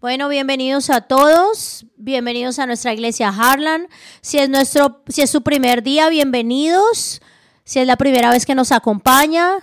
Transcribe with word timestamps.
Bueno, 0.00 0.30
bienvenidos 0.30 0.88
a 0.88 1.02
todos, 1.02 1.84
bienvenidos 1.98 2.58
a 2.58 2.64
nuestra 2.64 2.94
iglesia 2.94 3.28
Harlan. 3.28 3.86
Si 4.22 4.38
es 4.38 4.48
nuestro, 4.48 5.02
si 5.08 5.20
es 5.20 5.28
su 5.28 5.42
primer 5.42 5.82
día, 5.82 6.08
bienvenidos. 6.08 7.20
Si 7.64 7.80
es 7.80 7.86
la 7.86 7.96
primera 7.96 8.30
vez 8.30 8.46
que 8.46 8.54
nos 8.54 8.72
acompaña, 8.72 9.56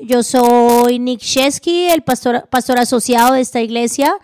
yo 0.00 0.24
soy 0.24 0.98
Nick 0.98 1.20
Shesky, 1.20 1.90
el 1.90 2.02
pastor, 2.02 2.48
pastor 2.50 2.80
asociado 2.80 3.34
de 3.34 3.42
esta 3.42 3.60
iglesia, 3.60 4.18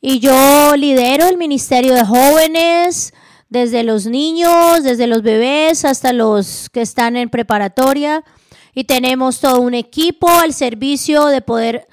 y 0.00 0.20
yo 0.20 0.74
lidero 0.74 1.26
el 1.26 1.36
ministerio 1.36 1.92
de 1.92 2.06
jóvenes, 2.06 3.12
desde 3.50 3.82
los 3.82 4.06
niños, 4.06 4.82
desde 4.82 5.06
los 5.06 5.20
bebés 5.20 5.84
hasta 5.84 6.14
los 6.14 6.70
que 6.70 6.80
están 6.80 7.18
en 7.18 7.28
preparatoria, 7.28 8.24
y 8.72 8.84
tenemos 8.84 9.38
todo 9.38 9.60
un 9.60 9.74
equipo 9.74 10.30
al 10.30 10.54
servicio 10.54 11.26
de 11.26 11.42
poder 11.42 11.86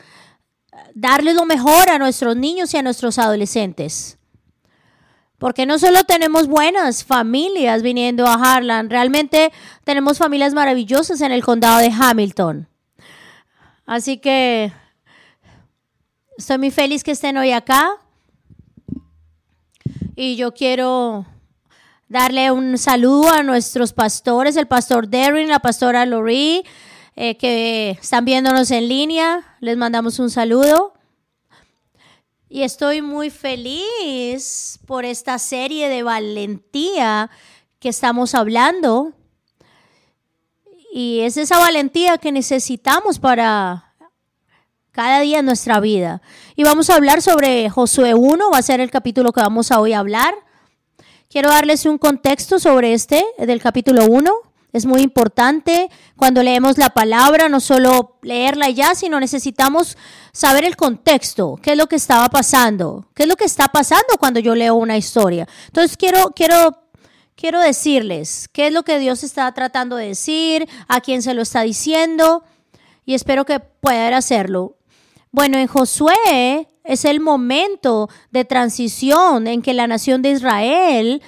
darle 0.93 1.33
lo 1.33 1.45
mejor 1.45 1.89
a 1.89 1.97
nuestros 1.97 2.35
niños 2.35 2.73
y 2.73 2.77
a 2.77 2.83
nuestros 2.83 3.17
adolescentes. 3.17 4.17
Porque 5.37 5.65
no 5.65 5.77
solo 5.77 6.03
tenemos 6.05 6.47
buenas 6.47 7.03
familias 7.03 7.81
viniendo 7.81 8.27
a 8.27 8.35
Harlan, 8.35 8.89
realmente 8.89 9.51
tenemos 9.83 10.17
familias 10.17 10.53
maravillosas 10.53 11.19
en 11.21 11.31
el 11.31 11.43
condado 11.43 11.79
de 11.79 11.91
Hamilton. 11.91 12.67
Así 13.85 14.17
que 14.17 14.71
estoy 16.37 16.57
muy 16.57 16.71
feliz 16.71 17.03
que 17.03 17.11
estén 17.11 17.37
hoy 17.37 17.51
acá. 17.51 17.97
Y 20.15 20.35
yo 20.35 20.53
quiero 20.53 21.25
darle 22.07 22.51
un 22.51 22.77
saludo 22.77 23.29
a 23.31 23.43
nuestros 23.43 23.91
pastores, 23.91 24.55
el 24.55 24.67
pastor 24.67 25.09
Darren, 25.09 25.49
la 25.49 25.59
pastora 25.59 26.05
Lori, 26.05 26.63
eh, 27.15 27.37
que 27.37 27.91
están 28.01 28.25
viéndonos 28.25 28.71
en 28.71 28.87
línea. 28.87 29.57
Les 29.59 29.77
mandamos 29.77 30.19
un 30.19 30.29
saludo. 30.29 30.93
Y 32.49 32.61
estoy 32.63 33.01
muy 33.01 33.29
feliz 33.29 34.79
por 34.85 35.05
esta 35.05 35.39
serie 35.39 35.89
de 35.89 36.03
valentía 36.03 37.29
que 37.79 37.89
estamos 37.89 38.35
hablando. 38.35 39.13
Y 40.91 41.21
es 41.21 41.37
esa 41.37 41.57
valentía 41.57 42.19
que 42.19 42.31
necesitamos 42.31 43.17
para 43.17 43.95
cada 44.91 45.19
día 45.21 45.39
en 45.39 45.45
nuestra 45.45 45.79
vida. 45.79 46.21
Y 46.55 46.63
vamos 46.63 46.89
a 46.89 46.95
hablar 46.95 47.21
sobre 47.23 47.69
Josué 47.69 48.13
1, 48.13 48.51
va 48.51 48.59
a 48.59 48.61
ser 48.61 48.79
el 48.79 48.91
capítulo 48.91 49.33
que 49.33 49.41
vamos 49.41 49.71
a 49.71 49.79
hoy 49.79 49.93
hablar. 49.93 50.35
Quiero 51.29 51.49
darles 51.49 51.87
un 51.87 51.97
contexto 51.97 52.59
sobre 52.59 52.93
este, 52.93 53.25
del 53.39 53.59
capítulo 53.59 54.05
1. 54.05 54.31
Es 54.73 54.87
muy 54.87 55.01
importante 55.01 55.89
cuando 56.17 56.41
leemos 56.41 56.79
la 56.79 56.89
palabra, 56.89 57.47
no 57.47 57.59
solo 57.59 58.17
leerla 58.23 58.71
ya, 58.71 58.95
sino 58.95 59.19
necesitamos 59.19 59.97
saber 60.31 60.63
el 60.63 60.75
contexto, 60.75 61.59
qué 61.61 61.73
es 61.73 61.77
lo 61.77 61.85
que 61.85 61.95
estaba 61.95 62.27
pasando, 62.29 63.05
qué 63.13 63.23
es 63.23 63.29
lo 63.29 63.35
que 63.35 63.45
está 63.45 63.67
pasando 63.67 64.17
cuando 64.19 64.39
yo 64.39 64.55
leo 64.55 64.73
una 64.73 64.97
historia. 64.97 65.47
Entonces 65.67 65.95
quiero, 65.95 66.31
quiero, 66.35 66.79
quiero 67.35 67.59
decirles 67.61 68.49
qué 68.51 68.67
es 68.67 68.73
lo 68.73 68.81
que 68.81 68.97
Dios 68.97 69.23
está 69.23 69.51
tratando 69.53 69.95
de 69.95 70.07
decir, 70.07 70.67
a 70.87 71.01
quién 71.01 71.21
se 71.21 71.35
lo 71.35 71.43
está 71.43 71.61
diciendo, 71.61 72.43
y 73.05 73.13
espero 73.13 73.45
que 73.45 73.59
puedan 73.59 74.15
hacerlo. 74.15 74.77
Bueno, 75.31 75.59
en 75.59 75.67
Josué 75.67 76.67
es 76.83 77.05
el 77.05 77.19
momento 77.19 78.09
de 78.31 78.43
transición 78.43 79.45
en 79.45 79.61
que 79.61 79.75
la 79.75 79.85
nación 79.85 80.23
de 80.23 80.31
Israel 80.31 81.21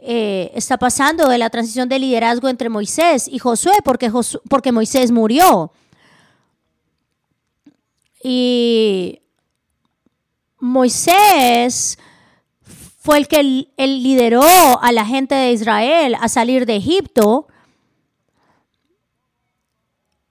eh, 0.00 0.52
está 0.54 0.76
pasando 0.78 1.28
de 1.28 1.38
la 1.38 1.50
transición 1.50 1.88
de 1.88 1.98
liderazgo 1.98 2.48
entre 2.48 2.68
Moisés 2.68 3.26
y 3.26 3.38
Josué, 3.38 3.72
porque, 3.84 4.72
Moisés 4.72 5.10
murió. 5.10 5.72
Y 8.22 9.20
Moisés 10.58 11.98
fue 12.98 13.18
el 13.18 13.28
que 13.28 13.42
lideró 13.42 14.42
a 14.80 14.92
la 14.92 15.04
gente 15.04 15.34
de 15.34 15.52
Israel 15.52 16.16
a 16.20 16.28
salir 16.28 16.66
de 16.66 16.76
Egipto. 16.76 17.48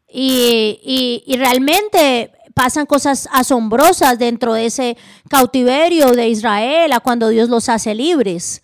Y, 0.10 1.24
realmente 1.38 2.32
pasan 2.56 2.86
cosas 2.86 3.28
asombrosas 3.32 4.18
dentro 4.18 4.54
de 4.54 4.66
ese 4.66 4.98
cautiverio 5.30 6.14
de 6.14 6.30
Israel 6.30 6.92
a 6.94 7.02
cuando 7.02 7.30
Dios 7.30 7.50
los 7.50 7.70
hace 7.70 7.94
libres. 7.94 8.64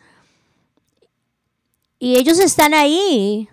Y 2.03 2.18
ellos 2.18 2.38
están 2.40 2.74
ahí 2.74 3.47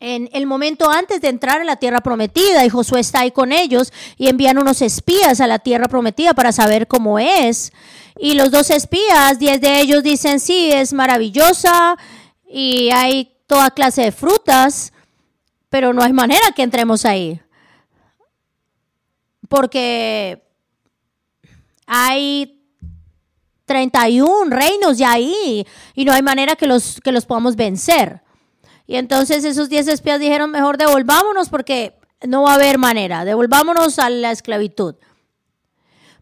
en 0.00 0.28
el 0.32 0.46
momento 0.46 0.90
antes 0.90 1.20
de 1.20 1.28
entrar 1.28 1.60
a 1.60 1.64
la 1.64 1.76
tierra 1.76 2.00
prometida 2.00 2.64
y 2.64 2.68
Josué 2.68 2.98
está 2.98 3.20
ahí 3.20 3.30
con 3.30 3.52
ellos 3.52 3.92
y 4.18 4.26
envían 4.26 4.58
unos 4.58 4.82
espías 4.82 5.40
a 5.40 5.46
la 5.46 5.60
tierra 5.60 5.86
prometida 5.86 6.34
para 6.34 6.50
saber 6.50 6.88
cómo 6.88 7.20
es. 7.20 7.72
Y 8.18 8.34
los 8.34 8.50
dos 8.50 8.68
espías, 8.70 9.38
diez 9.38 9.60
de 9.60 9.78
ellos 9.78 10.02
dicen, 10.02 10.40
sí, 10.40 10.72
es 10.72 10.92
maravillosa 10.92 11.96
y 12.48 12.90
hay 12.90 13.32
toda 13.46 13.70
clase 13.70 14.02
de 14.02 14.10
frutas, 14.10 14.92
pero 15.68 15.92
no 15.92 16.02
hay 16.02 16.12
manera 16.12 16.50
que 16.50 16.64
entremos 16.64 17.04
ahí. 17.04 17.40
Porque 19.48 20.42
hay 21.86 22.53
31 23.64 24.54
reinos 24.54 24.98
ya 24.98 25.12
ahí 25.12 25.66
y 25.94 26.04
no 26.04 26.12
hay 26.12 26.22
manera 26.22 26.56
que 26.56 26.66
los, 26.66 27.00
que 27.00 27.12
los 27.12 27.26
podamos 27.26 27.56
vencer. 27.56 28.22
Y 28.86 28.96
entonces 28.96 29.44
esos 29.44 29.68
10 29.68 29.88
espías 29.88 30.20
dijeron, 30.20 30.50
mejor 30.50 30.76
devolvámonos 30.76 31.48
porque 31.48 31.98
no 32.26 32.42
va 32.42 32.52
a 32.52 32.54
haber 32.54 32.78
manera, 32.78 33.24
devolvámonos 33.24 33.98
a 33.98 34.10
la 34.10 34.30
esclavitud. 34.30 34.96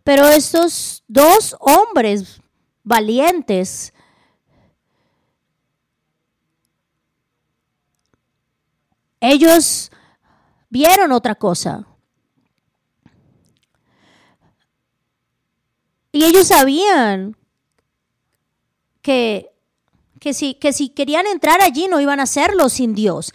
Pero 0.05 0.29
estos 0.29 1.05
dos 1.07 1.57
hombres 1.61 2.41
valientes 2.83 3.93
ellos 9.21 9.91
vieron 10.69 11.13
otra 11.13 11.35
cosa. 11.35 11.87
Y 16.12 16.25
ellos 16.25 16.49
sabían 16.49 17.37
que, 19.00 19.50
que, 20.21 20.34
si, 20.34 20.55
que 20.55 20.73
si 20.73 20.91
querían 20.91 21.27
entrar 21.27 21.61
allí 21.62 21.89
no 21.89 22.00
iban 22.00 22.21
a 22.21 22.25
hacerlo 22.25 22.69
sin 22.69 22.95
Dios. 22.95 23.33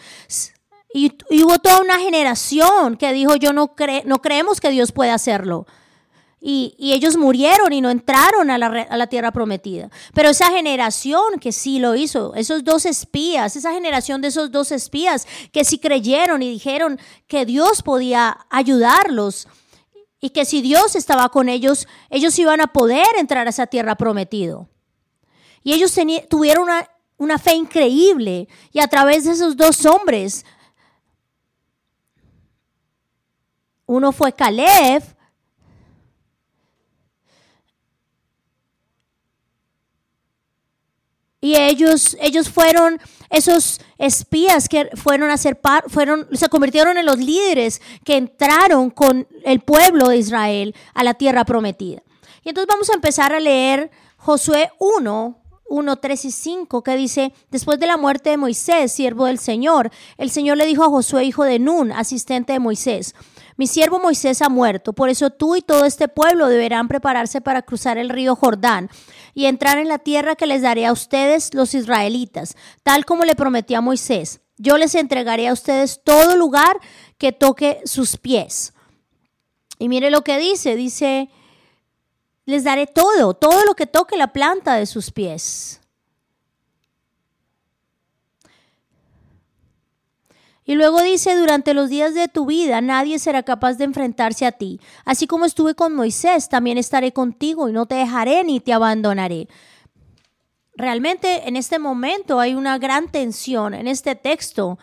Y, 0.93 1.11
hubo 1.43 1.59
toda 1.59 1.81
una 1.81 1.99
generación 1.99 2.95
que 2.95 3.11
dijo, 3.13 3.35
yo 3.35 3.51
no, 3.51 3.75
no 4.05 4.21
creemos 4.21 4.61
que 4.61 4.69
Dios 4.69 4.91
puede 4.91 5.11
hacerlo. 5.11 5.65
Y, 6.39 6.75
y, 6.77 6.93
ellos 6.93 7.17
murieron 7.17 7.73
y 7.73 7.81
no 7.81 7.89
entraron 7.89 8.51
a 8.51 8.59
la, 8.59 8.67
a 8.67 8.95
la, 8.95 9.07
tierra 9.07 9.31
prometida. 9.31 9.89
Pero 10.13 10.29
esa 10.29 10.51
generación 10.51 11.39
que 11.41 11.51
sí 11.51 11.79
lo 11.79 11.95
hizo, 11.95 12.35
esos 12.35 12.63
dos 12.63 12.85
espías, 12.85 13.55
esa 13.55 13.73
generación 13.73 14.21
de 14.21 14.27
esos 14.27 14.51
dos 14.51 14.71
espías 14.71 15.27
que 15.51 15.65
sí 15.65 15.79
creyeron 15.79 16.43
y 16.43 16.49
dijeron 16.49 16.99
que 17.27 17.45
Dios 17.45 17.81
podía 17.81 18.45
ayudarlos, 18.51 19.47
y 20.19 20.31
que 20.31 20.45
si 20.45 20.61
Dios 20.61 20.95
estaba 20.95 21.29
con 21.29 21.49
ellos, 21.49 21.87
ellos 22.09 22.37
iban 22.39 22.61
a 22.61 22.67
poder 22.67 23.05
entrar 23.17 23.47
a 23.47 23.51
esa 23.51 23.67
tierra 23.67 23.95
prometido. 23.95 24.67
Y 25.63 25.73
ellos 25.73 25.93
tuvieron 26.29 26.63
una, 26.63 26.89
una 27.17 27.37
fe 27.37 27.53
increíble 27.53 28.47
y 28.71 28.79
a 28.79 28.87
través 28.87 29.25
de 29.25 29.31
esos 29.31 29.57
dos 29.57 29.85
hombres, 29.85 30.45
uno 33.85 34.11
fue 34.11 34.33
Caleb 34.33 35.16
Y 41.39 41.55
ellos, 41.55 42.17
ellos 42.19 42.49
fueron 42.49 42.99
esos 43.29 43.79
espías 43.97 44.69
que 44.69 44.89
fueron 44.95 45.29
a 45.29 45.37
ser 45.37 45.59
fueron, 45.87 46.27
se 46.31 46.49
convirtieron 46.49 46.97
en 46.97 47.05
los 47.05 47.17
líderes 47.17 47.81
que 48.03 48.17
entraron 48.17 48.89
con 48.89 49.27
el 49.43 49.59
pueblo 49.59 50.09
de 50.09 50.17
Israel 50.17 50.75
a 50.93 51.03
la 51.03 51.13
tierra 51.13 51.45
prometida. 51.45 52.01
Y 52.43 52.49
entonces 52.49 52.67
vamos 52.67 52.89
a 52.89 52.93
empezar 52.93 53.33
a 53.33 53.39
leer 53.39 53.91
Josué 54.17 54.71
1, 54.79 55.37
1, 55.69 55.95
3 55.97 56.25
y 56.25 56.31
5, 56.31 56.81
que 56.81 56.95
dice, 56.95 57.33
después 57.51 57.79
de 57.79 57.87
la 57.87 57.97
muerte 57.97 58.29
de 58.29 58.37
Moisés, 58.37 58.91
siervo 58.91 59.25
del 59.25 59.37
Señor, 59.37 59.91
el 60.17 60.31
Señor 60.31 60.57
le 60.57 60.65
dijo 60.65 60.83
a 60.83 60.89
Josué, 60.89 61.25
hijo 61.25 61.43
de 61.43 61.59
Nun, 61.59 61.91
asistente 61.91 62.53
de 62.53 62.59
Moisés, 62.59 63.15
mi 63.57 63.65
siervo 63.65 63.99
Moisés 63.99 64.41
ha 64.41 64.49
muerto, 64.49 64.93
por 64.93 65.09
eso 65.09 65.31
tú 65.31 65.55
y 65.55 65.61
todo 65.61 65.85
este 65.85 66.07
pueblo 66.07 66.47
deberán 66.47 66.87
prepararse 66.87 67.41
para 67.41 67.63
cruzar 67.63 67.97
el 67.97 68.09
río 68.09 68.35
Jordán 68.35 68.89
y 69.33 69.45
entrar 69.45 69.79
en 69.79 69.87
la 69.87 69.97
tierra 69.97 70.35
que 70.35 70.45
les 70.45 70.61
daré 70.61 70.85
a 70.85 70.91
ustedes 70.91 71.53
los 71.55 71.73
israelitas, 71.73 72.55
tal 72.83 73.03
como 73.05 73.25
le 73.25 73.35
prometí 73.35 73.73
a 73.73 73.81
Moisés. 73.81 74.41
Yo 74.57 74.77
les 74.77 74.95
entregaré 74.95 75.47
a 75.47 75.53
ustedes 75.53 76.01
todo 76.03 76.37
lugar 76.37 76.79
que 77.17 77.31
toque 77.31 77.81
sus 77.85 78.17
pies. 78.17 78.73
Y 79.79 79.89
mire 79.89 80.11
lo 80.11 80.23
que 80.23 80.37
dice, 80.37 80.75
dice, 80.75 81.29
les 82.45 82.63
daré 82.63 82.87
todo, 82.87 83.33
todo 83.33 83.65
lo 83.65 83.75
que 83.75 83.87
toque 83.87 84.17
la 84.17 84.33
planta 84.33 84.75
de 84.75 84.85
sus 84.85 85.11
pies. 85.11 85.81
Y 90.67 90.75
luego 90.75 91.01
dice, 91.01 91.33
durante 91.37 91.73
los 91.73 91.89
días 91.89 92.13
de 92.13 92.27
tu 92.27 92.45
vida 92.45 92.81
nadie 92.81 93.19
será 93.19 93.41
capaz 93.41 93.75
de 93.75 93.85
enfrentarse 93.85 94.45
a 94.45 94.51
ti. 94.51 94.81
Así 95.05 95.25
como 95.25 95.45
estuve 95.45 95.75
con 95.75 95.95
Moisés, 95.95 96.49
también 96.49 96.77
estaré 96.77 97.13
contigo 97.13 97.69
y 97.69 97.71
no 97.71 97.85
te 97.85 97.95
dejaré 97.95 98.43
ni 98.43 98.59
te 98.59 98.73
abandonaré. 98.73 99.47
Realmente 100.75 101.47
en 101.47 101.55
este 101.55 101.79
momento 101.79 102.41
hay 102.41 102.53
una 102.53 102.77
gran 102.79 103.09
tensión 103.09 103.73
en 103.73 103.87
este 103.87 104.15
texto. 104.15 104.77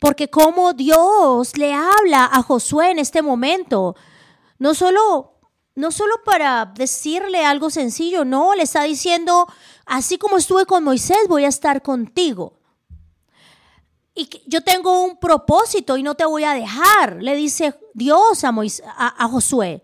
Porque 0.00 0.28
como 0.28 0.72
Dios 0.72 1.56
le 1.56 1.72
habla 1.72 2.28
a 2.30 2.42
Josué 2.42 2.90
en 2.90 2.98
este 2.98 3.22
momento, 3.22 3.94
no 4.58 4.74
solo 4.74 5.34
no 5.76 5.92
solo 5.92 6.14
para 6.24 6.72
decirle 6.74 7.44
algo 7.44 7.70
sencillo, 7.70 8.24
no, 8.24 8.54
le 8.54 8.62
está 8.62 8.82
diciendo, 8.84 9.46
así 9.84 10.18
como 10.18 10.38
estuve 10.38 10.64
con 10.64 10.82
Moisés, 10.82 11.28
voy 11.28 11.44
a 11.44 11.48
estar 11.48 11.82
contigo. 11.82 12.55
Y 14.18 14.30
yo 14.46 14.62
tengo 14.62 15.04
un 15.04 15.18
propósito 15.18 15.98
y 15.98 16.02
no 16.02 16.14
te 16.14 16.24
voy 16.24 16.42
a 16.42 16.54
dejar, 16.54 17.22
le 17.22 17.36
dice 17.36 17.78
Dios 17.92 18.44
a, 18.44 18.54
a, 18.96 19.28
Josué. 19.28 19.82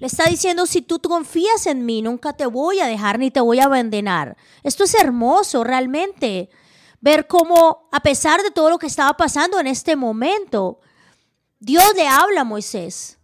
Le 0.00 0.08
está 0.08 0.24
diciendo, 0.24 0.66
si 0.66 0.82
tú 0.82 1.00
confías 1.00 1.68
en 1.68 1.86
mí, 1.86 2.02
nunca 2.02 2.32
te 2.32 2.44
voy 2.46 2.80
a 2.80 2.88
dejar 2.88 3.20
ni 3.20 3.30
te 3.30 3.40
voy 3.40 3.60
a 3.60 3.66
abandonar. 3.66 4.36
Esto 4.64 4.82
es 4.82 4.94
hermoso 4.94 5.62
realmente. 5.62 6.50
Ver 7.00 7.28
cómo, 7.28 7.88
a 7.92 8.00
pesar 8.00 8.42
de 8.42 8.50
todo 8.50 8.70
lo 8.70 8.78
que 8.78 8.88
estaba 8.88 9.16
pasando 9.16 9.60
en 9.60 9.68
este 9.68 9.94
momento, 9.94 10.80
Dios 11.60 11.84
le 11.94 12.08
habla 12.08 12.40
a 12.40 12.44
Moisés. 12.44 13.18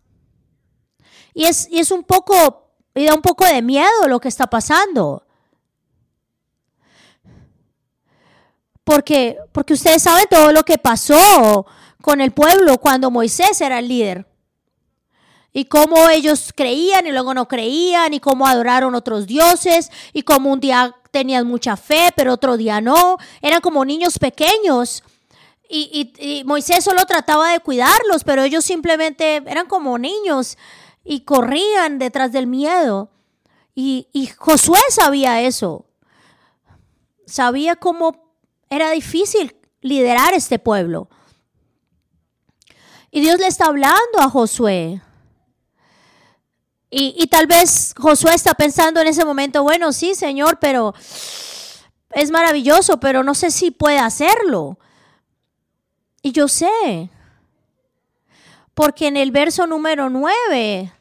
Y 1.34 1.46
es, 1.46 1.66
y 1.72 1.80
es 1.80 1.90
un 1.90 2.04
poco, 2.04 2.70
y 2.94 3.04
da 3.04 3.14
un 3.14 3.22
poco 3.22 3.44
de 3.44 3.62
miedo 3.62 4.06
lo 4.06 4.20
que 4.20 4.28
está 4.28 4.46
pasando. 4.46 5.24
Porque, 8.88 9.36
porque 9.52 9.74
ustedes 9.74 10.02
saben 10.02 10.24
todo 10.30 10.50
lo 10.50 10.64
que 10.64 10.78
pasó 10.78 11.66
con 12.00 12.22
el 12.22 12.32
pueblo 12.32 12.78
cuando 12.78 13.10
Moisés 13.10 13.60
era 13.60 13.80
el 13.80 13.88
líder. 13.88 14.26
Y 15.52 15.66
cómo 15.66 16.08
ellos 16.08 16.54
creían 16.56 17.06
y 17.06 17.12
luego 17.12 17.34
no 17.34 17.46
creían, 17.46 18.14
y 18.14 18.20
cómo 18.20 18.46
adoraron 18.46 18.94
otros 18.94 19.26
dioses, 19.26 19.90
y 20.14 20.22
cómo 20.22 20.50
un 20.50 20.60
día 20.60 20.96
tenían 21.10 21.46
mucha 21.46 21.76
fe, 21.76 22.14
pero 22.16 22.32
otro 22.32 22.56
día 22.56 22.80
no. 22.80 23.18
Eran 23.42 23.60
como 23.60 23.84
niños 23.84 24.18
pequeños. 24.18 25.02
Y, 25.68 26.14
y, 26.18 26.44
Moisés 26.44 26.82
solo 26.82 27.04
trataba 27.04 27.52
de 27.52 27.60
cuidarlos, 27.60 28.24
pero 28.24 28.42
ellos 28.42 28.64
simplemente 28.64 29.42
eran 29.44 29.66
como 29.66 29.98
niños 29.98 30.56
y 31.04 31.20
corrían 31.20 31.98
detrás 31.98 32.32
del 32.32 32.46
miedo. 32.46 33.10
Y, 33.74 34.08
y 34.14 34.28
Josué 34.28 34.80
sabía 34.88 35.42
eso. 35.42 35.84
Sabía 37.26 37.76
cómo 37.76 38.27
era 38.70 38.90
difícil 38.90 39.56
liderar 39.80 40.34
este 40.34 40.58
pueblo. 40.58 41.08
Y 43.10 43.20
Dios 43.20 43.38
le 43.38 43.46
está 43.46 43.66
hablando 43.66 44.18
a 44.20 44.28
Josué. 44.28 45.00
Y, 46.90 47.26
tal 47.26 47.46
vez 47.46 47.94
Josué 47.98 48.34
está 48.34 48.54
pensando 48.54 49.00
en 49.00 49.08
ese 49.08 49.24
momento, 49.24 49.62
bueno, 49.62 49.92
sí, 49.92 50.14
Señor, 50.14 50.58
pero 50.58 50.94
es 52.12 52.30
maravilloso, 52.30 52.98
pero 52.98 53.22
no 53.22 53.34
sé 53.34 53.50
si 53.50 53.70
puede 53.70 53.98
hacerlo. 53.98 54.78
Y 56.22 56.32
yo 56.32 56.48
sé, 56.48 57.10
porque 58.72 59.06
en 59.06 59.18
el 59.18 59.32
verso 59.32 59.66
número 59.66 60.08
9, 60.08 60.92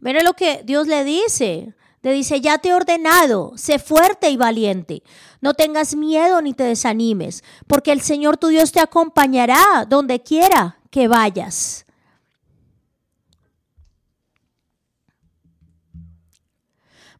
mire 0.00 0.22
lo 0.22 0.34
que 0.34 0.62
Dios 0.62 0.86
le 0.86 1.04
dice. 1.04 1.74
Le 2.08 2.14
dice, 2.14 2.40
ya 2.40 2.56
te 2.56 2.70
he 2.70 2.74
ordenado, 2.74 3.52
sé 3.56 3.78
fuerte 3.78 4.30
y 4.30 4.38
valiente. 4.38 5.02
No 5.42 5.52
tengas 5.52 5.94
miedo 5.94 6.40
ni 6.40 6.54
te 6.54 6.64
desanimes, 6.64 7.44
porque 7.66 7.92
el 7.92 8.00
Señor 8.00 8.38
tu 8.38 8.46
Dios 8.46 8.72
te 8.72 8.80
acompañará 8.80 9.84
donde 9.86 10.22
quiera 10.22 10.80
que 10.90 11.06
vayas. 11.06 11.84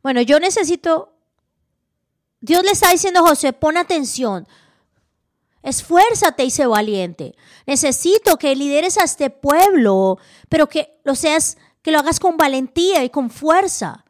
Bueno, 0.03 0.23
yo 0.23 0.41
necesito, 0.41 1.13
Dios 2.41 2.65
le 2.65 2.71
está 2.71 2.91
diciendo 2.91 3.21
a 3.21 3.29
José, 3.29 3.53
pon 3.53 3.77
atención, 3.77 4.49
esfuérzate 5.63 6.45
y 6.45 6.51
sé 6.51 6.67
valiente. 6.67 7.37
Necesito 7.67 8.39
que 8.39 8.57
lideres 8.57 8.97
a 8.97 9.05
este 9.05 9.29
pueblo, 9.29 10.17
pero 10.49 10.67
que 10.67 10.99
lo 11.05 11.15
seas, 11.15 11.59
que 11.83 11.91
lo 11.91 11.99
hagas 11.99 12.21
con 12.21 12.39
valentía 12.39 13.05
y 13.05 13.11
con 13.11 13.29
fuerza. 13.29 14.07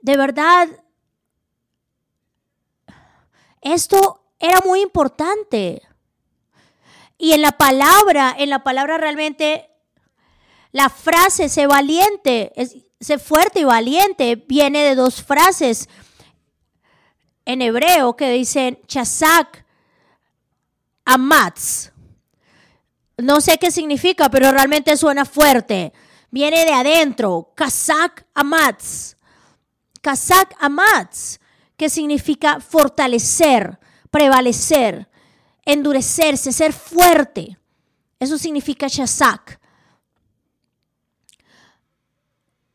De 0.00 0.16
verdad, 0.16 0.68
esto 3.60 4.22
era 4.38 4.60
muy 4.64 4.80
importante. 4.80 5.82
Y 7.18 7.32
en 7.32 7.42
la 7.42 7.52
palabra, 7.52 8.34
en 8.38 8.50
la 8.50 8.62
palabra 8.62 8.96
realmente, 8.96 9.68
la 10.72 10.88
frase 10.88 11.48
sé 11.48 11.66
valiente, 11.66 12.52
sé 13.00 13.18
fuerte 13.18 13.60
y 13.60 13.64
valiente, 13.64 14.36
viene 14.36 14.84
de 14.84 14.94
dos 14.94 15.22
frases 15.22 15.88
en 17.44 17.62
hebreo 17.62 18.14
que 18.14 18.30
dicen 18.30 18.78
chazak 18.86 19.64
amatz. 21.04 21.90
No 23.16 23.40
sé 23.40 23.58
qué 23.58 23.72
significa, 23.72 24.28
pero 24.28 24.52
realmente 24.52 24.96
suena 24.96 25.24
fuerte. 25.24 25.92
Viene 26.30 26.64
de 26.64 26.72
adentro, 26.72 27.52
kazak 27.56 28.26
amatz. 28.34 29.17
Kazak 30.00 30.54
Amatz, 30.60 31.38
que 31.76 31.88
significa 31.88 32.60
fortalecer, 32.60 33.78
prevalecer, 34.10 35.08
endurecerse, 35.64 36.52
ser 36.52 36.72
fuerte. 36.72 37.58
Eso 38.18 38.38
significa 38.38 38.88
Shazak. 38.88 39.60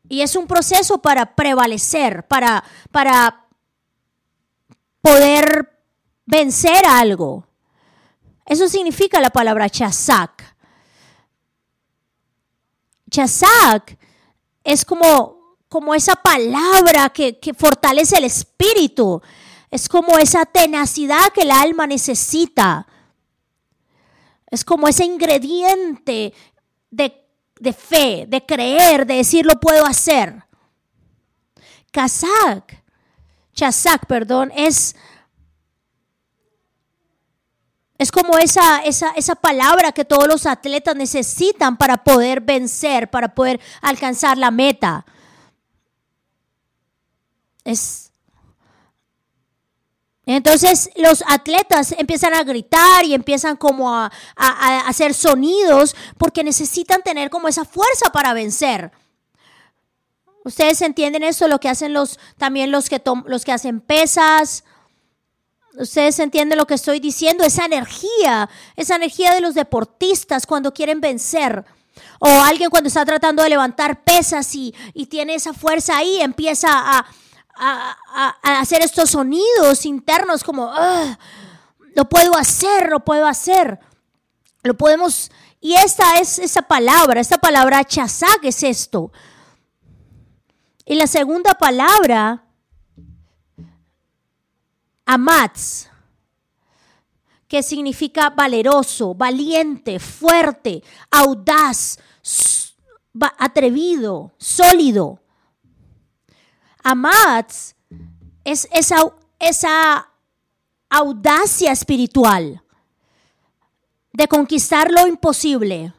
Y 0.08 0.20
es 0.20 0.36
un 0.36 0.46
proceso 0.46 0.98
para 1.02 1.34
prevalecer, 1.34 2.26
para, 2.26 2.62
para 2.90 3.46
poder 5.00 5.78
vencer 6.24 6.82
algo. 6.88 7.46
Eso 8.46 8.68
significa 8.68 9.20
la 9.20 9.30
palabra 9.30 9.68
Chazak. 9.68 10.54
Chazak 13.10 13.98
es 14.62 14.84
como 14.84 15.43
como 15.74 15.92
esa 15.92 16.14
palabra 16.14 17.08
que, 17.08 17.36
fortalece 17.58 18.18
el 18.18 18.22
espíritu. 18.22 19.20
Es 19.68 19.88
como 19.88 20.16
esa 20.18 20.46
tenacidad 20.46 21.32
que 21.34 21.42
el 21.42 21.50
alma 21.50 21.84
necesita. 21.84 22.86
Es 24.48 24.64
como 24.64 24.86
ese 24.86 25.04
ingrediente 25.04 26.32
de, 26.92 27.26
de 27.58 27.72
fe, 27.72 28.24
de 28.28 28.46
creer, 28.46 29.04
de 29.04 29.16
decir 29.16 29.44
lo 29.44 29.58
puedo 29.58 29.84
hacer. 29.84 30.44
Kazak, 31.90 32.80
Chazak, 33.52 34.06
perdón, 34.06 34.52
es, 34.54 34.94
es 37.98 38.12
como 38.12 38.38
esa, 38.38 38.78
esa, 38.84 39.10
esa, 39.16 39.34
palabra 39.34 39.90
que 39.90 40.04
todos 40.04 40.28
los 40.28 40.46
atletas 40.46 40.94
necesitan 40.94 41.76
para 41.76 42.04
poder 42.04 42.42
vencer, 42.42 43.10
para 43.10 43.34
poder 43.34 43.60
alcanzar 43.82 44.38
la 44.38 44.52
meta. 44.52 45.04
Es... 47.64 48.10
Entonces 50.26 50.90
los 50.96 51.22
atletas 51.26 51.94
empiezan 51.98 52.32
a 52.34 52.44
gritar 52.44 53.04
y 53.04 53.14
empiezan 53.14 53.56
como 53.56 53.94
a, 53.94 54.10
hacer 54.86 55.12
sonidos 55.12 55.94
porque 56.16 56.42
necesitan 56.42 57.02
tener 57.02 57.28
como 57.28 57.48
esa 57.48 57.64
fuerza 57.64 58.10
para 58.10 58.32
vencer. 58.32 58.90
Ustedes 60.44 60.80
entienden 60.82 61.22
eso, 61.22 61.48
lo 61.48 61.60
que 61.60 61.68
hacen 61.68 61.92
los 61.92 62.18
también 62.38 62.70
los 62.70 62.88
que 62.88 63.02
los 63.26 63.44
que 63.44 63.52
hacen 63.52 63.80
pesas. 63.80 64.64
Ustedes 65.76 66.18
entienden 66.20 66.58
lo 66.58 66.66
que 66.66 66.74
estoy 66.74 67.00
diciendo, 67.00 67.44
esa 67.44 67.64
energía, 67.64 68.48
esa 68.76 68.96
energía 68.96 69.34
de 69.34 69.40
los 69.40 69.54
deportistas 69.54 70.46
cuando 70.46 70.72
quieren 70.72 71.00
vencer. 71.00 71.64
O 72.20 72.28
alguien 72.28 72.70
cuando 72.70 72.88
está 72.88 73.04
tratando 73.04 73.42
de 73.42 73.50
levantar 73.50 74.04
pesas 74.04 74.54
y, 74.54 74.74
y 74.94 75.06
tiene 75.06 75.34
esa 75.34 75.52
fuerza 75.52 75.96
ahí, 75.96 76.20
empieza 76.20 76.68
a, 76.70 77.06
a, 77.56 78.36
hacer 78.60 78.82
estos 78.82 79.10
sonidos 79.10 79.84
internos 79.86 80.42
como, 80.44 80.70
ah, 80.72 81.18
lo 81.94 82.08
puedo 82.08 82.36
hacer, 82.36 82.90
lo 82.90 83.00
puedo 83.00 83.26
hacer. 83.26 83.78
Lo 84.62 84.74
podemos, 84.74 85.30
y 85.60 85.74
esta 85.74 86.18
es 86.20 86.38
esa 86.38 86.62
palabra, 86.62 87.20
esta 87.20 87.38
palabra 87.38 87.84
chazak 87.84 88.44
es 88.44 88.62
esto. 88.62 89.12
Y 90.86 90.94
la 90.94 91.06
segunda 91.06 91.54
palabra, 91.54 92.44
amatz, 95.06 95.88
que 97.48 97.62
significa 97.62 98.30
valeroso, 98.30 99.14
valiente, 99.14 99.98
fuerte, 99.98 100.82
audaz, 101.10 101.98
atrevido, 103.38 104.32
sólido. 104.38 105.23
Amatz 106.84 107.74
es 108.44 108.68
esa, 108.70 108.96
esa 109.38 110.10
audacia 110.90 111.72
espiritual 111.72 112.62
de 114.12 114.28
conquistar 114.28 114.90
lo 114.92 115.06
imposible. 115.06 115.94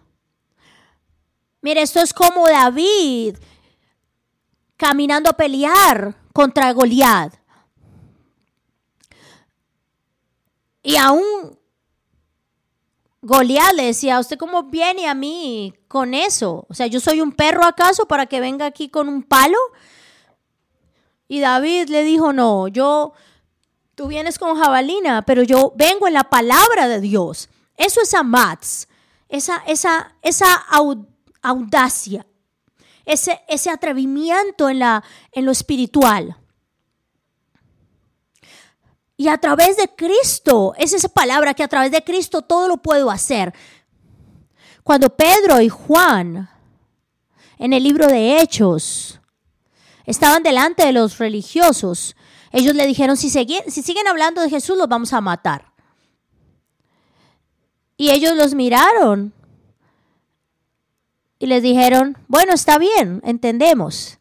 Mire, 1.62 1.82
esto 1.82 2.00
es 2.00 2.14
como 2.14 2.48
David 2.48 3.36
caminando 4.78 5.30
a 5.30 5.34
pelear 5.34 6.16
contra 6.32 6.72
Goliat. 6.72 7.34
Y 10.84 10.98
aún 10.98 11.58
Goliat 13.24 13.74
le 13.74 13.86
decía, 13.88 14.20
¿usted 14.20 14.38
cómo 14.38 14.66
viene 14.66 15.08
a 15.08 15.16
mí 15.16 15.74
con 15.88 16.14
eso? 16.14 16.68
O 16.70 16.76
sea, 16.76 16.86
¿yo 16.86 17.00
soy 17.00 17.22
un 17.22 17.32
perro 17.32 17.66
acaso 17.66 18.08
para 18.08 18.28
que 18.28 18.40
venga 18.40 18.68
aquí 18.68 18.88
con 18.90 19.10
un 19.10 19.24
palo? 19.24 19.58
Y 21.28 21.40
David 21.40 21.90
le 21.90 22.04
dijo, 22.04 22.34
no, 22.34 22.68
yo, 22.68 23.14
tú 23.96 24.08
vienes 24.08 24.38
con 24.38 24.58
jabalina, 24.58 25.24
pero 25.24 25.44
yo 25.44 25.74
vengo 25.76 26.08
en 26.08 26.14
la 26.14 26.26
palabra 26.26 26.88
de 26.88 27.02
Dios. 27.02 27.50
Eso 27.78 28.02
es 28.02 28.14
amats, 28.14 28.88
esa, 29.28 29.64
esa, 29.68 30.16
esa 30.22 30.66
audacia, 31.42 32.26
ese, 33.06 33.42
ese 33.48 33.70
atrevimiento 33.70 34.70
en, 34.70 34.80
la, 34.80 35.04
en 35.32 35.46
lo 35.46 35.52
espiritual. 35.52 36.38
Y 39.18 39.30
a 39.30 39.38
través 39.38 39.78
de 39.78 39.90
Cristo, 39.96 40.74
es 40.78 40.94
esa 40.94 41.08
palabra 41.08 41.54
que 41.54 41.64
a 41.64 41.68
través 41.68 41.92
de 41.92 42.04
Cristo 42.04 42.42
todo 42.42 42.68
lo 42.68 42.78
puedo 42.78 43.10
hacer. 43.10 43.54
Cuando 44.84 45.10
Pedro 45.10 45.62
y 45.62 45.70
Juan, 45.70 46.50
en 47.58 47.74
el 47.74 47.82
libro 47.82 48.08
de 48.08 48.40
Hechos, 48.40 49.20
estaban 50.06 50.44
delante 50.44 50.86
de 50.86 50.92
los 50.92 51.18
religiosos, 51.18 52.16
ellos 52.52 52.76
le 52.76 52.88
dijeron, 52.88 53.18
si 53.18 53.30
siguen, 53.30 53.70
si 53.70 53.82
siguen 53.82 54.08
hablando 54.08 54.42
de 54.42 54.50
Jesús, 54.50 54.78
los 54.78 54.88
vamos 54.88 55.14
a 55.14 55.22
matar. 55.22 55.74
Y 57.98 58.12
ellos 58.12 58.36
los 58.36 58.54
miraron 58.54 59.34
y 61.40 61.48
les 61.48 61.64
dijeron, 61.64 62.18
bueno, 62.28 62.54
está 62.54 62.78
bien, 62.78 63.22
entendemos, 63.26 64.20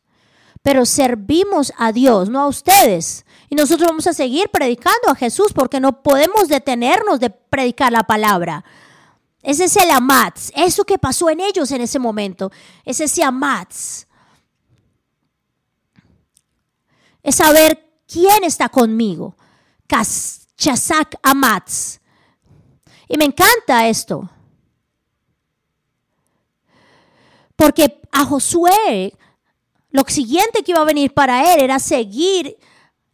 pero 0.63 0.85
servimos 0.85 1.73
a 1.77 1.93
Dios, 1.93 2.29
no 2.29 2.41
a 2.41 2.49
ustedes. 2.49 3.25
Y 3.49 3.55
nosotros 3.55 3.89
vamos 3.89 4.07
a 4.07 4.13
seguir 4.13 4.49
predicando 4.49 5.11
a 5.11 5.15
Jesús 5.15 5.53
porque 5.53 5.81
no 5.81 6.03
podemos 6.03 6.49
detenernos 6.49 7.21
de 7.21 7.31
predicar 7.31 7.93
la 7.93 8.05
palabra. 8.05 8.65
Ese 9.43 9.65
es 9.65 9.77
el 9.77 9.91
amatz, 9.91 10.51
eso 10.57 10.85
que 10.85 10.99
pasó 10.99 11.29
en 11.31 11.41
ellos 11.41 11.71
en 11.71 11.83
ese 11.83 11.99
momento, 11.99 12.51
es 12.85 13.01
ese 13.01 13.23
amatz. 13.23 14.04
Es 17.25 17.37
saber 17.37 17.91
quién 18.07 18.45
está 18.45 18.69
conmigo. 18.69 19.35
Chasak 20.57 21.17
amatz. 21.23 21.99
Y 23.09 23.17
me 23.17 23.25
encanta 23.25 23.89
esto. 23.89 24.31
Porque 27.57 28.01
a 28.13 28.25
Josué, 28.25 29.15
lo 29.91 30.05
siguiente 30.05 30.63
que 30.63 30.73
iba 30.73 30.81
a 30.81 30.85
venir 30.85 31.13
para 31.13 31.55
él 31.55 31.63
era 31.63 31.79
seguir 31.79 32.57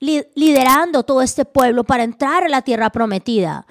liderando 0.01 1.03
todo 1.03 1.23
este 1.23 1.45
pueblo 1.45 1.85
para 1.85 2.05
entrar 2.05 2.45
a 2.45 2.49
la 2.49 2.63
tierra 2.63 2.91
prometida. 2.91 3.67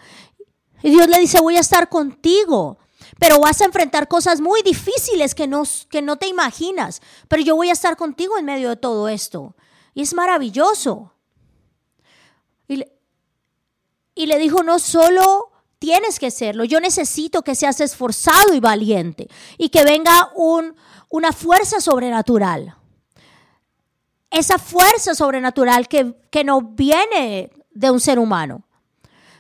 Y 0.84 0.92
Dios 0.92 1.10
le 1.10 1.20
dice, 1.20 1.42
voy 1.42 1.58
a 1.58 1.62
estar 1.62 1.90
contigo, 1.90 2.78
pero 3.18 3.40
vas 3.40 3.60
a 3.62 3.66
enfrentar 3.66 4.08
cosas 4.08 4.40
muy 4.40 4.62
difíciles 4.62 5.36
que 5.36 5.48
no, 5.48 5.64
que 5.90 6.02
no 6.02 6.18
te 6.18 6.28
imaginas, 6.28 7.02
pero 7.28 7.42
yo 7.42 7.56
voy 7.56 7.70
a 7.70 7.74
estar 7.74 7.98
contigo 7.98 8.38
en 8.38 8.46
medio 8.46 8.70
de 8.70 8.78
todo 8.78 9.10
esto. 9.10 9.56
Y 9.94 10.02
es 10.02 10.14
maravilloso. 10.14 11.14
Y 12.68 14.26
le 14.26 14.38
dijo, 14.38 14.64
no 14.64 14.80
solo 14.80 15.50
Tienes 15.80 16.20
que 16.20 16.30
serlo. 16.30 16.66
Yo 16.66 16.82
necesito 16.82 17.42
que 17.42 17.56
seas 17.56 17.80
esforzado 17.80 18.54
y 18.54 18.60
valiente 18.60 19.30
y 19.58 19.70
que 19.70 19.86
venga 19.86 20.30
un, 20.36 20.76
una 21.10 21.32
fuerza 21.32 21.80
sobrenatural. 21.80 22.76
Esa 24.30 24.60
fuerza 24.60 25.16
sobrenatural 25.16 25.88
que, 25.88 26.16
que 26.30 26.44
no 26.44 26.62
viene 26.62 27.50
de 27.72 27.92
un 27.92 28.02
ser 28.02 28.20
humano. 28.20 28.64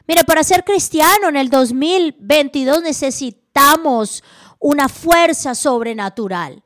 Mire, 0.07 0.23
para 0.23 0.43
ser 0.43 0.63
cristiano 0.63 1.27
en 1.27 1.35
el 1.35 1.49
2022 1.49 2.83
necesitamos 2.83 4.23
una 4.59 4.87
fuerza 4.87 5.55
sobrenatural. 5.55 6.63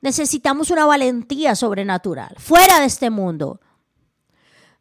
Necesitamos 0.00 0.70
una 0.70 0.86
valentía 0.86 1.54
sobrenatural, 1.54 2.34
fuera 2.38 2.80
de 2.80 2.86
este 2.86 3.10
mundo. 3.10 3.60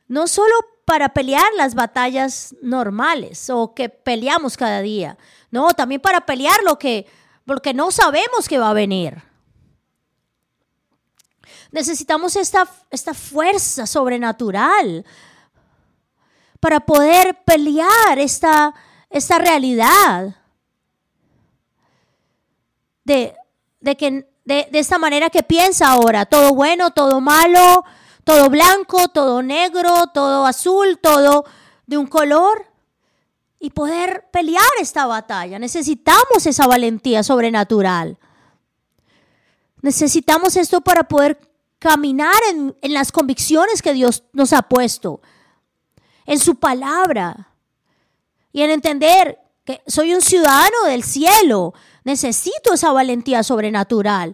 No 0.07 0.27
solo 0.27 0.53
para 0.85 1.09
pelear 1.09 1.51
las 1.57 1.75
batallas 1.75 2.55
normales 2.61 3.49
o 3.49 3.73
que 3.73 3.89
peleamos 3.89 4.55
cada 4.55 4.81
día. 4.81 5.17
No, 5.51 5.73
también 5.73 5.99
para 5.99 6.21
pelear 6.21 6.63
lo 6.63 6.79
que, 6.79 7.07
porque 7.45 7.73
no 7.73 7.91
sabemos 7.91 8.47
que 8.47 8.57
va 8.57 8.69
a 8.69 8.73
venir. 8.73 9.21
Necesitamos 11.71 12.35
esta, 12.37 12.69
esta 12.89 13.13
fuerza 13.13 13.85
sobrenatural 13.85 15.05
para 16.59 16.79
poder 16.79 17.43
pelear 17.43 18.17
esta, 18.17 18.73
esta 19.09 19.37
realidad 19.39 20.37
de, 23.03 23.35
de 23.81 23.97
que, 23.97 24.26
de, 24.47 24.69
de 24.71 24.79
esta 24.79 24.97
manera 24.97 25.29
que 25.29 25.43
piensa 25.43 25.89
ahora, 25.89 26.25
todo 26.25 26.55
bueno, 26.55 26.91
todo 26.91 27.19
malo, 27.19 27.83
todo 28.23 28.49
blanco, 28.49 29.09
todo 29.09 29.43
negro, 29.43 30.07
todo 30.13 30.45
azul, 30.45 30.99
todo 31.01 31.43
de 31.85 31.97
un 31.97 32.07
color 32.07 32.65
y 33.59 33.71
poder 33.71 34.29
pelear 34.31 34.63
esta 34.79 35.05
batalla. 35.05 35.59
Necesitamos 35.59 36.45
esa 36.45 36.65
valentía 36.65 37.23
sobrenatural. 37.23 38.17
Necesitamos 39.81 40.55
esto 40.55 40.79
para 40.79 41.03
poder 41.03 41.37
caminar 41.77 42.33
en, 42.49 42.73
en, 42.81 42.93
las 42.93 43.11
convicciones 43.11 43.81
que 43.81 43.93
Dios 43.93 44.23
nos 44.31 44.53
ha 44.53 44.61
puesto, 44.61 45.21
en 46.25 46.39
su 46.39 46.55
palabra 46.55 47.51
y 48.53 48.61
en 48.61 48.71
entender 48.71 49.39
que 49.67 49.81
soy 49.85 50.13
un 50.13 50.21
ciudadano 50.21 50.85
del 50.85 51.03
cielo. 51.03 51.73
Necesito 52.05 52.73
esa 52.73 52.93
valentía 52.93 53.43
sobrenatural 53.43 54.33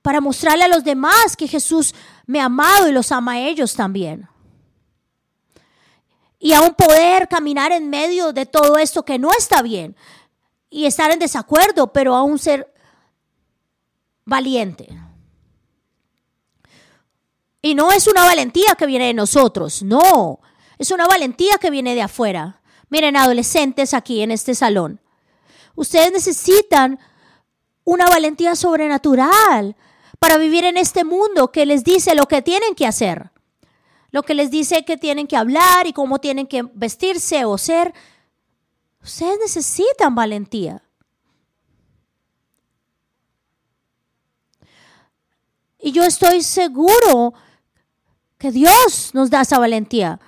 para 0.00 0.22
mostrarle 0.22 0.64
a 0.64 0.68
los 0.68 0.82
demás 0.82 1.36
que 1.36 1.46
Jesús 1.46 1.94
me 2.24 2.40
ha 2.40 2.46
amado 2.46 2.88
y 2.88 2.92
los 2.92 3.12
ama 3.12 3.32
a 3.32 3.40
ellos 3.40 3.74
también. 3.74 4.26
Y 6.38 6.54
aún 6.54 6.74
poder 6.74 7.28
caminar 7.28 7.70
en 7.70 7.90
medio 7.90 8.32
de 8.32 8.46
todo 8.46 8.78
esto 8.78 9.04
que 9.04 9.18
no 9.18 9.28
está 9.36 9.60
bien 9.60 9.94
y 10.70 10.86
estar 10.86 11.10
en 11.10 11.18
desacuerdo, 11.18 11.92
pero 11.92 12.14
aún 12.14 12.38
ser 12.38 12.72
valiente. 14.24 14.88
Y 17.60 17.74
no 17.74 17.92
es 17.92 18.06
una 18.06 18.24
valentía 18.24 18.74
que 18.74 18.86
viene 18.86 19.08
de 19.08 19.14
nosotros, 19.14 19.82
no, 19.82 20.40
es 20.78 20.90
una 20.90 21.06
valentía 21.06 21.58
que 21.58 21.70
viene 21.70 21.94
de 21.94 22.02
afuera. 22.02 22.62
Miren, 22.88 23.16
adolescentes 23.16 23.94
aquí 23.94 24.22
en 24.22 24.30
este 24.30 24.54
salón, 24.54 25.00
ustedes 25.74 26.12
necesitan 26.12 26.98
una 27.84 28.06
valentía 28.08 28.54
sobrenatural 28.54 29.76
para 30.18 30.38
vivir 30.38 30.64
en 30.64 30.76
este 30.76 31.04
mundo 31.04 31.52
que 31.52 31.66
les 31.66 31.84
dice 31.84 32.14
lo 32.14 32.26
que 32.26 32.42
tienen 32.42 32.74
que 32.74 32.86
hacer, 32.86 33.30
lo 34.10 34.22
que 34.22 34.34
les 34.34 34.50
dice 34.50 34.84
que 34.84 34.96
tienen 34.96 35.26
que 35.26 35.36
hablar 35.36 35.86
y 35.86 35.92
cómo 35.92 36.18
tienen 36.18 36.46
que 36.46 36.62
vestirse 36.74 37.44
o 37.44 37.58
ser. 37.58 37.92
Ustedes 39.02 39.38
necesitan 39.38 40.14
valentía. 40.14 40.82
Y 45.78 45.92
yo 45.92 46.02
estoy 46.04 46.42
seguro 46.42 47.34
que 48.38 48.50
Dios 48.50 49.10
nos 49.12 49.30
da 49.30 49.42
esa 49.42 49.58
valentía. 49.58 50.18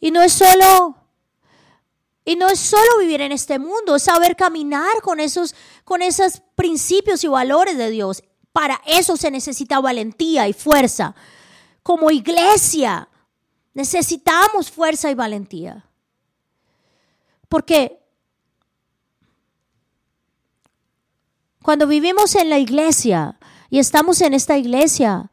Y 0.00 0.10
no 0.10 0.22
es 0.22 0.32
solo 0.32 0.96
y 2.28 2.36
no 2.36 2.46
es 2.50 2.60
solo 2.60 2.98
vivir 2.98 3.22
en 3.22 3.32
este 3.32 3.58
mundo, 3.58 3.96
es 3.96 4.02
saber 4.02 4.36
caminar 4.36 5.00
con 5.02 5.18
esos, 5.18 5.54
con 5.82 6.02
esos 6.02 6.42
principios 6.56 7.24
y 7.24 7.28
valores 7.28 7.78
de 7.78 7.88
Dios. 7.88 8.22
Para 8.52 8.82
eso 8.84 9.16
se 9.16 9.30
necesita 9.30 9.80
valentía 9.80 10.46
y 10.46 10.52
fuerza. 10.52 11.14
Como 11.82 12.10
iglesia 12.10 13.08
necesitamos 13.72 14.70
fuerza 14.70 15.10
y 15.10 15.14
valentía. 15.14 15.88
Porque 17.48 17.98
cuando 21.62 21.86
vivimos 21.86 22.34
en 22.34 22.50
la 22.50 22.58
iglesia 22.58 23.38
y 23.70 23.78
estamos 23.78 24.20
en 24.20 24.34
esta 24.34 24.58
iglesia, 24.58 25.30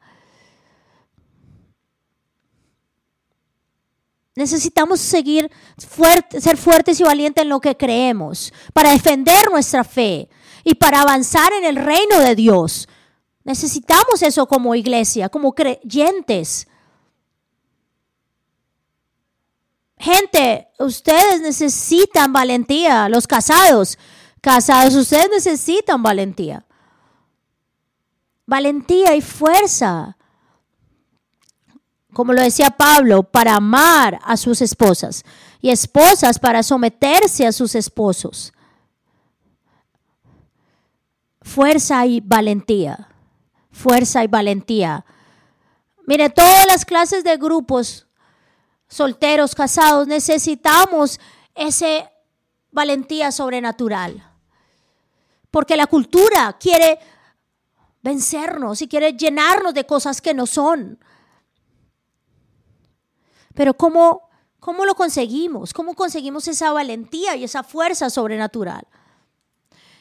Necesitamos 4.36 5.00
seguir 5.00 5.50
ser 5.77 6.58
fuertes 6.58 7.00
y 7.00 7.04
valientes 7.04 7.44
en 7.44 7.50
lo 7.50 7.62
que 7.62 7.77
creemos, 7.77 8.54
para 8.74 8.92
defender 8.92 9.50
nuestra 9.50 9.84
fe 9.86 10.30
y 10.65 10.75
para 10.75 11.01
avanzar 11.01 11.54
en 11.54 11.63
el 11.63 11.77
reino 11.77 12.20
de 12.20 12.36
Dios. 12.36 12.89
Necesitamos 13.46 14.22
eso 14.22 14.46
como 14.46 14.75
iglesia, 14.75 15.30
como 15.30 15.54
creyentes. 15.54 16.68
Gente, 19.98 20.68
ustedes 20.80 21.42
necesitan 21.42 22.34
valentía, 22.34 23.08
los 23.08 23.27
casados. 23.27 23.98
Casados, 24.42 24.96
ustedes 24.96 25.30
necesitan 25.30 26.04
valentía. 26.04 26.65
Valentía 28.46 29.15
y 29.15 29.22
fuerza. 29.22 30.14
Como 32.15 32.34
lo 32.34 32.41
decía 32.41 32.72
Pablo, 32.72 33.22
para 33.22 33.57
amar 33.57 34.19
a 34.24 34.38
sus 34.38 34.62
esposas 34.62 35.24
y 35.62 35.69
esposas 35.69 36.39
para 36.39 36.63
someterse 36.63 37.45
a 37.45 37.51
sus 37.51 37.75
esposos. 37.75 38.53
Fuerza 41.41 42.07
y 42.07 42.22
valentía 42.22 43.10
fuerza 43.75 44.24
y 44.24 44.27
valentía. 44.27 45.05
Mire, 46.07 46.29
todas 46.29 46.65
las 46.65 46.86
clases 46.86 47.24
de 47.24 47.38
grupos, 47.38 48.07
solteros, 48.88 49.53
casados, 49.53 50.07
necesitamos 50.07 51.19
ese 51.53 52.10
valentía 52.72 53.31
sobrenatural. 53.31 54.31
Porque 55.51 55.75
la 55.75 55.88
cultura 55.88 56.55
quiere 56.60 57.00
vencernos 58.01 58.81
y 58.81 58.88
quiere 58.88 59.13
llenarnos 59.13 59.74
de 59.74 59.86
cosas 59.86 60.22
que 60.22 60.34
no 60.34 60.45
son. 60.45 61.00
Pero 63.56 63.74
¿cómo, 63.74 64.30
cómo 64.60 64.86
lo 64.86 64.94
conseguimos? 64.94 65.74
¿Cómo 65.74 65.96
conseguimos 65.96 66.48
esa 66.48 66.72
valentía 66.72 67.36
y 67.36 67.46
esa 67.46 67.64
fuerza 67.64 68.10
sobrenatural? 68.10 68.86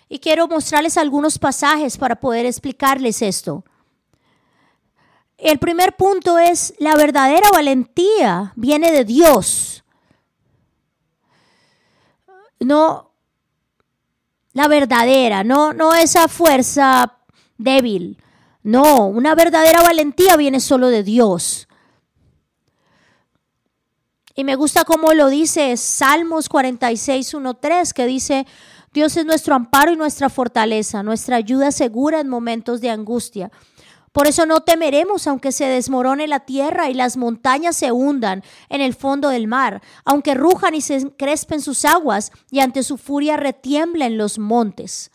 Y 0.09 0.19
quiero 0.19 0.47
mostrarles 0.49 0.99
algunos 0.99 1.39
pasajes 1.39 1.97
para 1.97 2.17
poder 2.17 2.45
explicarles 2.45 3.23
esto. 3.23 3.65
El 5.39 5.59
primer 5.59 5.97
punto 5.97 6.39
es, 6.39 6.75
la 6.79 6.97
verdadera 6.97 7.49
valentía 7.53 8.53
viene 8.57 8.93
de 8.93 9.05
Dios. 9.05 9.85
No, 12.61 13.11
la 14.53 14.69
verdadera, 14.69 15.45
no, 15.45 15.73
no 15.73 15.95
esa 15.95 16.29
fuerza 16.29 17.19
débil. 17.59 18.19
No, 18.63 19.07
una 19.07 19.35
verdadera 19.35 19.83
valentía 19.83 20.37
viene 20.37 20.61
solo 20.61 20.89
de 20.89 21.03
Dios. 21.03 21.69
Y 24.35 24.45
me 24.45 24.57
gusta 24.57 24.85
cómo 24.85 25.12
lo 25.12 25.29
dice 25.29 25.76
Salmos 25.76 26.49
46, 26.49 27.35
1, 27.35 27.55
3, 27.55 27.95
que 27.95 28.07
dice, 28.07 28.47
Dios 28.93 29.17
es 29.17 29.25
nuestro 29.25 29.55
amparo 29.55 29.93
y 29.93 29.97
nuestra 29.97 30.29
fortaleza, 30.29 31.03
nuestra 31.03 31.37
ayuda 31.37 31.71
segura 31.71 32.21
en 32.21 32.29
momentos 32.29 32.81
de 32.81 32.91
angustia. 32.91 33.50
Por 34.14 34.29
eso 34.29 34.47
no 34.47 34.61
temeremos 34.61 35.26
aunque 35.26 35.50
se 35.50 35.67
desmorone 35.67 36.29
la 36.29 36.41
tierra 36.41 36.88
y 36.88 36.95
las 36.95 37.17
montañas 37.17 37.76
se 37.76 37.91
hundan 37.91 38.45
en 38.69 38.81
el 38.81 38.95
fondo 38.95 39.29
del 39.29 39.49
mar, 39.49 39.83
aunque 40.05 40.35
rujan 40.35 40.75
y 40.75 40.81
se 40.81 41.11
crespen 41.17 41.61
sus 41.61 41.85
aguas 41.85 42.31
y 42.50 42.61
ante 42.61 42.85
su 42.85 42.97
furia 42.97 43.37
retiemblen 43.37 44.17
los 44.17 44.38
montes. 44.38 45.11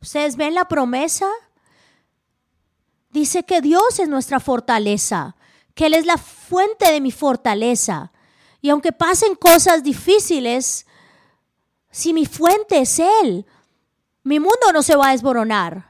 ¿Ustedes 0.00 0.36
ven 0.36 0.54
la 0.54 0.66
promesa? 0.68 1.26
Dice 3.10 3.42
que 3.42 3.60
Dios 3.60 3.98
es 3.98 4.08
nuestra 4.08 4.38
fortaleza, 4.38 5.34
que 5.78 5.86
Él 5.86 5.94
es 5.94 6.06
la 6.06 6.18
fuente 6.18 6.90
de 6.90 7.00
mi 7.00 7.12
fortaleza. 7.12 8.10
Y 8.60 8.68
aunque 8.68 8.90
pasen 8.90 9.36
cosas 9.36 9.84
difíciles, 9.84 10.88
si 11.88 12.12
mi 12.12 12.26
fuente 12.26 12.80
es 12.80 12.98
Él, 12.98 13.46
mi 14.24 14.40
mundo 14.40 14.72
no 14.72 14.82
se 14.82 14.96
va 14.96 15.10
a 15.10 15.12
desboronar. 15.12 15.88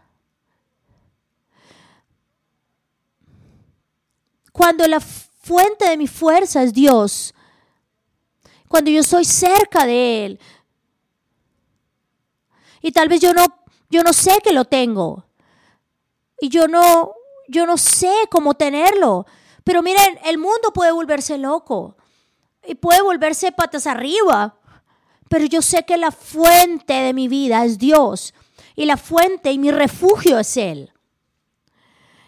Cuando 4.53 4.87
la 4.87 5.01
fuente 5.01 5.89
de 5.89 5.97
mi 5.97 6.07
fuerza 6.07 6.63
es 6.63 6.75
Dios, 6.75 7.35
cuando 8.69 8.91
yo 8.91 9.01
estoy 9.01 9.25
cerca 9.25 9.87
de 9.87 10.27
Él, 10.27 10.41
y 12.83 12.93
tal 12.93 13.09
vez 13.09 13.23
yo 13.23 13.33
no, 13.33 13.47
yo 13.89 14.03
no 14.03 14.13
sé 14.13 14.39
que 14.45 14.53
lo 14.53 14.67
tengo, 14.67 15.25
y 16.39 16.51
yo 16.51 16.69
no, 16.69 17.15
yo 17.49 17.65
no 17.65 17.79
sé 17.79 18.13
cómo 18.31 18.53
tenerlo, 18.53 19.25
pero 19.69 19.83
miren, 19.83 20.19
el 20.25 20.39
mundo 20.39 20.73
puede 20.73 20.93
volverse 20.93 21.37
loco 21.37 21.95
y 22.67 22.75
puede 22.75 23.03
volverse 23.03 23.53
patas 23.53 23.87
arriba. 23.87 24.57
Pero 25.29 25.45
yo 25.45 25.61
sé 25.61 25.85
que 25.85 25.99
la 25.99 26.11
fuente 26.11 26.95
de 26.95 27.13
mi 27.13 27.29
vida 27.29 27.67
es 27.67 27.77
Dios 27.77 28.33
y 28.77 28.87
la 28.87 28.97
fuente 28.97 29.53
y 29.53 29.59
mi 29.59 29.71
refugio 29.71 30.39
es 30.39 30.57
Él. 30.57 30.91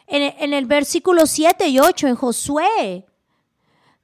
En, 0.06 0.52
el 0.52 0.66
versículo 0.66 1.24
7 1.24 1.66
y 1.68 1.78
8 1.78 2.08
en 2.08 2.14
Josué 2.14 3.06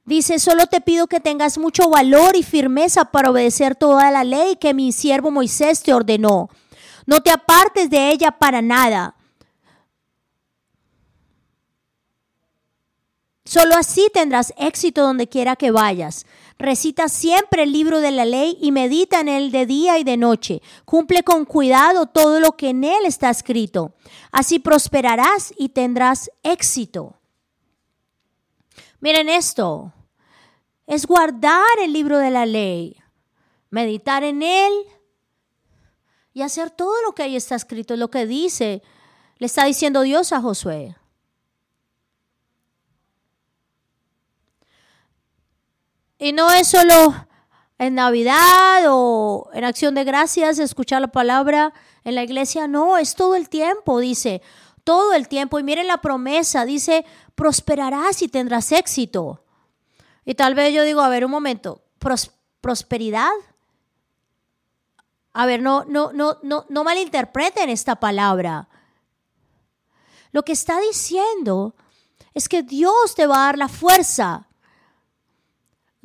dice, 0.06 0.38
solo 0.38 0.66
te 0.66 0.80
pido 0.80 1.06
que 1.06 1.20
tengas 1.20 1.58
mucho 1.58 1.90
valor 1.90 2.36
y 2.36 2.42
firmeza 2.42 3.04
para 3.04 3.28
obedecer 3.28 3.76
toda 3.76 4.10
la 4.10 4.24
ley 4.24 4.56
que 4.56 4.72
mi 4.72 4.92
siervo 4.92 5.30
Moisés 5.30 5.82
te 5.82 5.92
ordenó. 5.92 6.48
No 7.04 7.20
te 7.20 7.30
apartes 7.30 7.90
de 7.90 8.12
ella 8.12 8.30
para 8.30 8.62
nada 8.62 9.14
Solo 13.46 13.76
así 13.76 14.08
tendrás 14.12 14.52
éxito 14.58 15.02
donde 15.02 15.28
quiera 15.28 15.54
que 15.54 15.70
vayas. 15.70 16.26
Recita 16.58 17.08
siempre 17.08 17.62
el 17.62 17.70
libro 17.70 18.00
de 18.00 18.10
la 18.10 18.24
ley 18.24 18.58
y 18.60 18.72
medita 18.72 19.20
en 19.20 19.28
él 19.28 19.52
de 19.52 19.66
día 19.66 19.98
y 19.98 20.04
de 20.04 20.16
noche. 20.16 20.62
Cumple 20.84 21.22
con 21.22 21.44
cuidado 21.44 22.06
todo 22.06 22.40
lo 22.40 22.56
que 22.56 22.70
en 22.70 22.82
él 22.82 23.04
está 23.04 23.30
escrito. 23.30 23.94
Así 24.32 24.58
prosperarás 24.58 25.54
y 25.56 25.68
tendrás 25.68 26.28
éxito. 26.42 27.14
Miren 28.98 29.28
esto. 29.28 29.92
Es 30.88 31.06
guardar 31.06 31.78
el 31.84 31.92
libro 31.92 32.18
de 32.18 32.30
la 32.30 32.46
ley, 32.46 32.96
meditar 33.70 34.24
en 34.24 34.42
él 34.42 34.72
y 36.34 36.42
hacer 36.42 36.70
todo 36.70 37.00
lo 37.06 37.12
que 37.12 37.22
ahí 37.22 37.36
está 37.36 37.54
escrito, 37.54 37.94
lo 37.94 38.10
que 38.10 38.26
dice, 38.26 38.82
le 39.38 39.46
está 39.46 39.64
diciendo 39.64 40.00
Dios 40.00 40.32
a 40.32 40.40
Josué. 40.40 40.96
Y 46.18 46.32
no 46.32 46.50
es 46.50 46.68
solo 46.68 47.14
en 47.78 47.94
Navidad 47.94 48.84
o 48.88 49.50
en 49.52 49.64
acción 49.64 49.94
de 49.94 50.04
gracias 50.04 50.58
escuchar 50.58 51.02
la 51.02 51.08
palabra 51.08 51.74
en 52.04 52.14
la 52.14 52.22
iglesia, 52.22 52.66
no, 52.68 52.96
es 52.96 53.14
todo 53.14 53.34
el 53.34 53.48
tiempo, 53.48 53.98
dice, 54.00 54.40
todo 54.84 55.12
el 55.12 55.28
tiempo. 55.28 55.58
Y 55.58 55.62
miren 55.62 55.88
la 55.88 56.00
promesa, 56.00 56.64
dice, 56.64 57.04
prosperarás 57.34 58.22
y 58.22 58.28
tendrás 58.28 58.72
éxito. 58.72 59.44
Y 60.24 60.34
tal 60.34 60.54
vez 60.54 60.72
yo 60.72 60.84
digo, 60.84 61.02
a 61.02 61.08
ver, 61.08 61.24
un 61.24 61.30
momento, 61.30 61.82
prosperidad. 62.60 63.32
A 65.34 65.44
ver, 65.44 65.60
no, 65.60 65.84
no, 65.84 66.12
no, 66.12 66.38
no, 66.42 66.64
no 66.68 66.84
malinterpreten 66.84 67.68
esta 67.68 67.96
palabra. 67.96 68.68
Lo 70.32 70.44
que 70.44 70.52
está 70.52 70.80
diciendo 70.80 71.74
es 72.32 72.48
que 72.48 72.62
Dios 72.62 73.14
te 73.14 73.26
va 73.26 73.36
a 73.36 73.46
dar 73.46 73.58
la 73.58 73.68
fuerza 73.68 74.46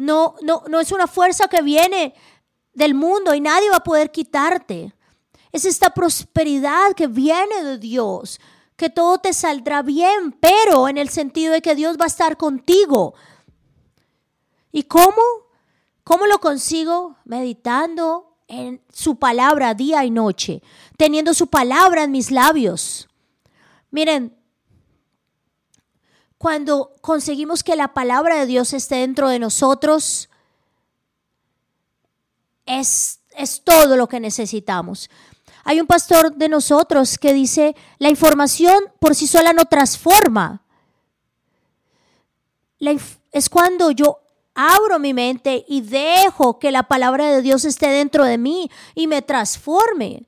no, 0.01 0.35
no, 0.41 0.63
no 0.67 0.79
es 0.79 0.91
una 0.91 1.05
fuerza 1.05 1.47
que 1.47 1.61
viene 1.61 2.15
del 2.73 2.95
mundo 2.95 3.35
y 3.35 3.39
nadie 3.39 3.69
va 3.69 3.77
a 3.77 3.83
poder 3.83 4.11
quitarte. 4.11 4.93
Es 5.51 5.63
esta 5.65 5.91
prosperidad 5.91 6.93
que 6.95 7.05
viene 7.05 7.63
de 7.63 7.77
Dios, 7.77 8.39
que 8.75 8.89
todo 8.89 9.19
te 9.19 9.31
saldrá 9.31 9.83
bien, 9.83 10.31
pero 10.39 10.87
en 10.87 10.97
el 10.97 11.09
sentido 11.09 11.53
de 11.53 11.61
que 11.61 11.75
Dios 11.75 11.97
va 11.99 12.05
a 12.05 12.07
estar 12.07 12.35
contigo. 12.35 13.13
¿Y 14.71 14.83
cómo? 14.83 15.21
¿Cómo 16.03 16.25
lo 16.25 16.39
consigo? 16.39 17.17
Meditando 17.23 18.37
en 18.47 18.81
su 18.91 19.17
palabra 19.17 19.75
día 19.75 20.03
y 20.03 20.09
noche, 20.09 20.63
teniendo 20.97 21.35
su 21.35 21.45
palabra 21.45 22.05
en 22.05 22.11
mis 22.11 22.31
labios. 22.31 23.07
Miren, 23.91 24.35
cuando 26.41 26.95
conseguimos 27.01 27.61
que 27.61 27.75
la 27.75 27.93
palabra 27.93 28.39
de 28.39 28.47
Dios 28.47 28.73
esté 28.73 28.95
dentro 28.95 29.29
de 29.29 29.37
nosotros, 29.37 30.27
es, 32.65 33.19
es 33.37 33.61
todo 33.63 33.95
lo 33.95 34.07
que 34.07 34.19
necesitamos. 34.19 35.11
Hay 35.63 35.79
un 35.79 35.85
pastor 35.85 36.33
de 36.33 36.49
nosotros 36.49 37.19
que 37.19 37.31
dice, 37.31 37.75
la 37.99 38.09
información 38.09 38.85
por 38.99 39.13
sí 39.13 39.27
sola 39.27 39.53
no 39.53 39.65
transforma. 39.65 40.63
es 42.79 43.47
cuando 43.47 43.91
yo 43.91 44.21
abro 44.55 44.97
mi 44.97 45.13
mente 45.13 45.63
y 45.67 45.81
dejo 45.81 46.57
que 46.57 46.71
la 46.71 46.87
palabra 46.87 47.27
de 47.27 47.43
Dios 47.43 47.65
esté 47.65 47.87
dentro 47.89 48.25
de 48.25 48.39
mí 48.39 48.71
y 48.95 49.05
me 49.05 49.21
transforme. 49.21 50.25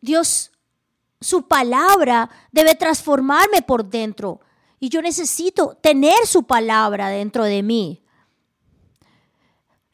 Dios 0.00 0.50
su 1.26 1.48
palabra 1.48 2.30
debe 2.52 2.76
transformarme 2.76 3.60
por 3.60 3.84
dentro. 3.84 4.40
Y 4.78 4.88
yo 4.90 5.02
necesito 5.02 5.76
tener 5.80 6.24
su 6.24 6.44
palabra 6.44 7.08
dentro 7.08 7.44
de 7.44 7.62
mí. 7.62 8.02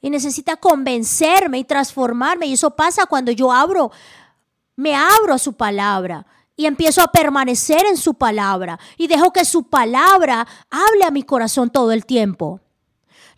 y 0.05 0.11
necesita 0.11 0.57
convencerme 0.57 1.61
y 1.61 1.65
transformarme. 1.65 2.47
Y 2.47 2.55
eso 2.55 2.75
pasa 2.75 3.07
cuando 3.07 3.31
yo 3.31 3.53
abro, 3.53 3.93
me 4.75 4.97
abro 4.97 5.33
a 5.33 5.39
su 5.39 5.53
palabra 5.53 6.27
y 6.57 6.67
empiezo 6.67 7.01
a 7.03 7.13
permanecer 7.13 7.87
en 7.87 7.97
su 7.97 8.15
palabra 8.15 8.81
y 8.97 9.07
dejo 9.07 9.33
que 9.33 9.45
su 9.45 9.63
palabra 9.63 10.45
hable 10.69 11.05
a 11.05 11.13
mi 11.13 11.23
corazón 11.23 11.71
todo 11.71 11.93
el 11.93 12.05
tiempo. 12.05 12.61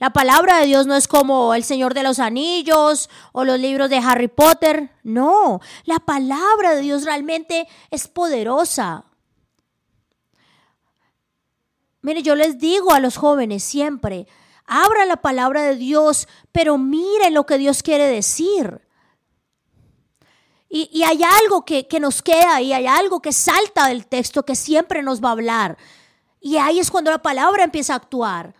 La 0.00 0.11
palabra 0.11 0.59
de 0.59 0.66
Dios 0.66 0.87
no 0.87 0.96
es 0.96 1.07
como 1.07 1.54
el 1.54 1.64
Señor 1.64 1.94
de 1.94 2.02
los 2.02 2.18
Anillos 2.18 3.09
o 3.33 3.44
los 3.44 3.59
libros 3.59 3.90
de 3.90 3.98
Harry 3.98 4.28
Potter. 4.28 4.90
No, 5.02 5.61
la 5.85 6.00
palabra 6.00 6.74
de 6.74 6.80
Dios 6.80 7.04
realmente 7.04 7.68
es 7.90 8.09
poderosa. 8.09 9.04
Mire, 12.02 12.22
yo 12.22 12.35
les 12.35 12.59
digo 12.59 12.92
a 12.92 13.00
los 13.00 13.16
jóvenes 13.16 13.62
siempre, 13.62 14.26
abra 14.66 15.07
la 15.07 15.16
palabra 15.16 15.62
de 15.62 15.76
Dios, 15.76 16.28
pero 16.52 16.76
miren 16.76 17.33
lo 17.33 17.46
que 17.46 17.57
Dios 17.57 17.83
quiere 17.83 18.07
decir. 18.07 18.80
Y, 20.68 21.04
hay 21.04 21.22
algo 21.22 21.64
que, 21.64 21.87
que 21.87 22.00
nos 22.00 22.20
queda 22.20 22.61
y 22.61 22.72
hay 22.72 22.88
algo 22.88 23.22
que 23.22 23.33
salta 23.33 23.87
del 23.87 24.09
texto 24.09 24.44
que 24.44 24.57
siempre 24.57 25.04
nos 25.04 25.22
va 25.22 25.28
a 25.28 25.33
hablar. 25.33 25.78
Y 26.40 26.57
ahí 26.57 26.80
es 26.80 26.90
cuando 26.90 27.12
la 27.12 27.22
palabra 27.22 27.62
empieza 27.62 27.92
a 27.92 27.96
actuar 27.96 28.54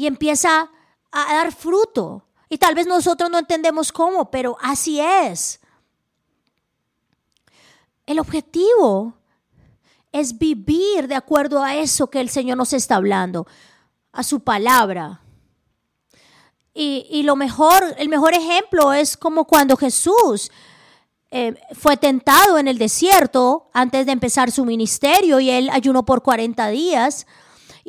y 0.00 0.06
empieza 0.06 0.70
a 1.12 1.34
dar 1.34 1.52
fruto. 1.52 2.24
Y 2.48 2.56
tal 2.56 2.74
vez 2.74 2.86
nosotros 2.86 3.28
no 3.28 3.38
entendemos 3.38 3.92
cómo, 3.92 4.30
pero 4.30 4.56
así 4.62 4.98
es. 4.98 5.60
El 8.06 8.18
objetivo 8.18 9.12
es 10.10 10.38
vivir 10.38 11.06
de 11.06 11.16
acuerdo 11.16 11.62
a 11.62 11.76
eso 11.76 12.08
que 12.08 12.18
el 12.18 12.30
Señor 12.30 12.56
nos 12.56 12.72
está 12.72 12.96
hablando, 12.96 13.46
a 14.10 14.22
su 14.22 14.40
palabra. 14.40 15.20
Y, 16.72 17.06
y 17.10 17.22
lo 17.22 17.36
mejor, 17.36 17.94
el 17.98 18.08
mejor 18.08 18.32
ejemplo 18.32 18.94
es 18.94 19.18
como 19.18 19.44
cuando 19.44 19.76
Jesús 19.76 20.50
eh, 21.30 21.60
fue 21.74 21.98
tentado 21.98 22.56
en 22.56 22.68
el 22.68 22.78
desierto 22.78 23.68
antes 23.74 24.06
de 24.06 24.12
empezar 24.12 24.50
su 24.50 24.64
ministerio 24.64 25.40
y 25.40 25.50
él 25.50 25.68
ayunó 25.68 26.06
por 26.06 26.22
40 26.22 26.68
días 26.68 27.26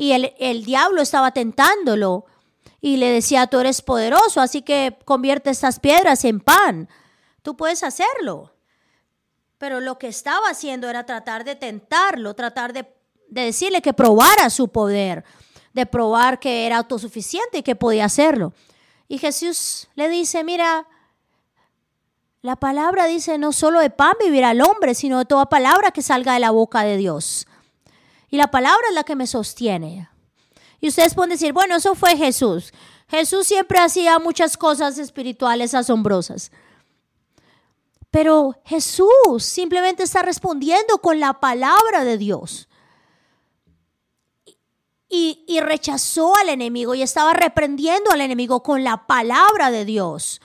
y 0.01 0.13
el, 0.13 0.33
el 0.39 0.65
diablo 0.65 1.03
estaba 1.03 1.29
tentándolo 1.29 2.25
y 2.81 2.97
le 2.97 3.11
decía, 3.11 3.45
tú 3.45 3.59
eres 3.59 3.83
poderoso, 3.83 4.41
así 4.41 4.63
que 4.63 4.97
convierte 5.05 5.51
estas 5.51 5.79
piedras 5.79 6.25
en 6.25 6.39
pan. 6.39 6.89
Tú 7.43 7.55
puedes 7.55 7.83
hacerlo. 7.83 8.51
Pero 9.59 9.79
lo 9.79 9.99
que 9.99 10.07
estaba 10.07 10.49
haciendo 10.49 10.89
era 10.89 11.05
tratar 11.05 11.43
de 11.43 11.55
tentarlo, 11.55 12.33
tratar 12.33 12.73
de, 12.73 12.91
de 13.27 13.41
decirle 13.43 13.83
que 13.83 13.93
probara 13.93 14.49
su 14.49 14.69
poder, 14.69 15.23
de 15.71 15.85
probar 15.85 16.39
que 16.39 16.65
era 16.65 16.77
autosuficiente 16.79 17.59
y 17.59 17.63
que 17.63 17.75
podía 17.75 18.05
hacerlo. 18.05 18.53
Y 19.07 19.19
Jesús 19.19 19.87
le 19.93 20.09
dice, 20.09 20.43
mira, 20.43 20.87
la 22.41 22.55
palabra 22.55 23.05
dice, 23.05 23.37
no 23.37 23.51
solo 23.51 23.79
de 23.81 23.91
pan 23.91 24.13
vivirá 24.19 24.49
el 24.49 24.61
hombre, 24.61 24.95
sino 24.95 25.19
de 25.19 25.25
toda 25.25 25.45
palabra 25.45 25.91
que 25.91 26.01
salga 26.01 26.33
de 26.33 26.39
la 26.39 26.49
boca 26.49 26.81
de 26.81 26.97
Dios. 26.97 27.45
Y 28.31 28.37
la 28.37 28.49
palabra 28.49 28.81
es 28.89 28.95
la 28.95 29.03
que 29.03 29.15
me 29.15 29.27
sostiene. 29.27 30.09
Y 30.79 30.87
ustedes 30.87 31.13
pueden 31.13 31.31
decir, 31.31 31.51
bueno, 31.51 31.75
eso 31.75 31.93
fue 31.93 32.15
Jesús. 32.17 32.73
Jesús 33.09 33.45
siempre 33.45 33.77
hacía 33.77 34.17
muchas 34.19 34.55
cosas 34.55 34.97
espirituales 34.97 35.73
asombrosas. 35.73 36.49
Pero 38.09 38.57
Jesús 38.65 39.43
simplemente 39.43 40.03
está 40.03 40.21
respondiendo 40.21 40.97
con 40.99 41.19
la 41.19 41.41
palabra 41.41 42.05
de 42.05 42.17
Dios. 42.17 42.69
Y, 45.09 45.43
y, 45.45 45.59
rechazó 45.59 46.37
al 46.37 46.47
enemigo 46.47 46.95
y 46.95 47.01
estaba 47.01 47.33
reprendiendo 47.33 48.11
al 48.11 48.21
enemigo 48.21 48.63
con 48.63 48.85
la 48.85 49.07
palabra 49.07 49.69
de 49.69 49.83
Dios. 49.83 50.39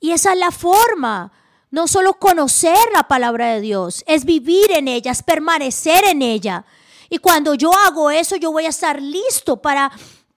Y 0.00 0.10
esa 0.10 0.32
es 0.32 0.38
la 0.40 0.50
forma. 0.50 1.30
No 1.70 1.88
solo 1.88 2.14
conocer 2.14 2.78
la 2.92 3.08
palabra 3.08 3.52
de 3.54 3.60
Dios, 3.60 4.04
es 4.06 4.24
vivir 4.24 4.70
en 4.72 4.88
ella, 4.88 5.12
es 5.12 5.22
permanecer 5.22 6.04
en 6.06 6.22
ella. 6.22 6.64
Y 7.08 7.18
cuando 7.18 7.54
yo 7.54 7.72
hago 7.86 8.10
eso, 8.10 8.36
yo 8.36 8.52
voy 8.52 8.66
a 8.66 8.70
estar 8.70 9.00
listo 9.00 9.60
para, 9.60 9.90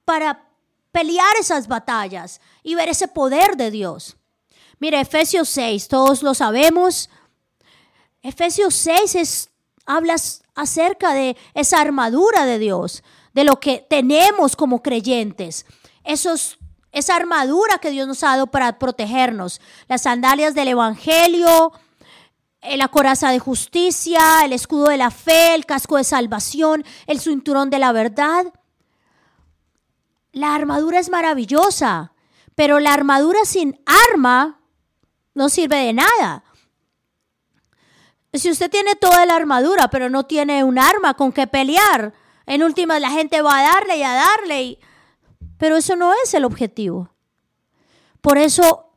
para 0.05 0.49
pelear 0.91 1.35
esas 1.39 1.67
batallas 1.67 2.41
y 2.63 2.75
ver 2.75 2.89
ese 2.89 3.07
poder 3.07 3.57
de 3.57 3.71
Dios. 3.71 4.17
Mire, 4.79 4.99
Efesios 5.01 5.49
6, 5.49 5.87
todos 5.87 6.23
lo 6.23 6.33
sabemos. 6.33 7.09
Efesios 8.21 8.75
6 8.75 9.15
es, 9.15 9.49
habla 9.85 10.15
acerca 10.55 11.13
de 11.13 11.37
esa 11.53 11.81
armadura 11.81 12.45
de 12.45 12.59
Dios, 12.59 13.03
de 13.33 13.43
lo 13.43 13.59
que 13.59 13.85
tenemos 13.89 14.55
como 14.55 14.81
creyentes. 14.81 15.65
Esos 16.03 16.58
esa 16.99 17.15
armadura 17.15 17.79
que 17.79 17.89
Dios 17.89 18.07
nos 18.07 18.23
ha 18.23 18.29
dado 18.29 18.47
para 18.47 18.77
protegernos, 18.77 19.59
las 19.87 20.03
sandalias 20.03 20.53
del 20.53 20.69
Evangelio, 20.69 21.73
eh, 22.61 22.77
la 22.77 22.89
coraza 22.89 23.31
de 23.31 23.39
justicia, 23.39 24.19
el 24.43 24.53
escudo 24.53 24.89
de 24.89 24.97
la 24.97 25.11
fe, 25.11 25.55
el 25.55 25.65
casco 25.65 25.97
de 25.97 26.03
salvación, 26.03 26.85
el 27.07 27.19
cinturón 27.19 27.69
de 27.69 27.79
la 27.79 27.91
verdad. 27.91 28.45
La 30.31 30.53
armadura 30.53 30.99
es 30.99 31.09
maravillosa, 31.09 32.13
pero 32.55 32.79
la 32.79 32.93
armadura 32.93 33.45
sin 33.45 33.81
arma 33.85 34.59
no 35.33 35.49
sirve 35.49 35.77
de 35.77 35.93
nada. 35.93 36.43
Si 38.33 38.51
usted 38.51 38.69
tiene 38.69 38.95
toda 38.95 39.25
la 39.25 39.35
armadura, 39.35 39.89
pero 39.89 40.09
no 40.09 40.25
tiene 40.25 40.63
un 40.63 40.77
arma 40.77 41.15
con 41.15 41.31
que 41.31 41.47
pelear, 41.47 42.13
en 42.45 42.63
última 42.63 42.99
la 42.99 43.09
gente 43.09 43.41
va 43.41 43.59
a 43.59 43.63
darle 43.63 43.97
y 43.97 44.03
a 44.03 44.13
darle 44.13 44.63
y 44.63 44.79
pero 45.59 45.75
eso 45.75 45.95
no 45.97 46.13
es 46.23 46.33
el 46.33 46.45
objetivo. 46.45 47.11
Por 48.21 48.37
eso, 48.37 48.93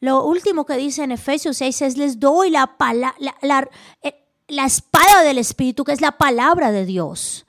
lo 0.00 0.24
último 0.24 0.66
que 0.66 0.76
dice 0.76 1.04
en 1.04 1.12
Efesios 1.12 1.56
6 1.58 1.82
es, 1.82 1.96
les 1.96 2.18
doy 2.18 2.50
la, 2.50 2.76
eh, 4.02 4.26
la, 4.48 4.64
espada 4.66 5.22
del 5.22 5.38
Espíritu, 5.38 5.84
que 5.84 5.92
es 5.92 6.00
la 6.00 6.18
palabra 6.18 6.72
de 6.72 6.84
Dios. 6.84 7.46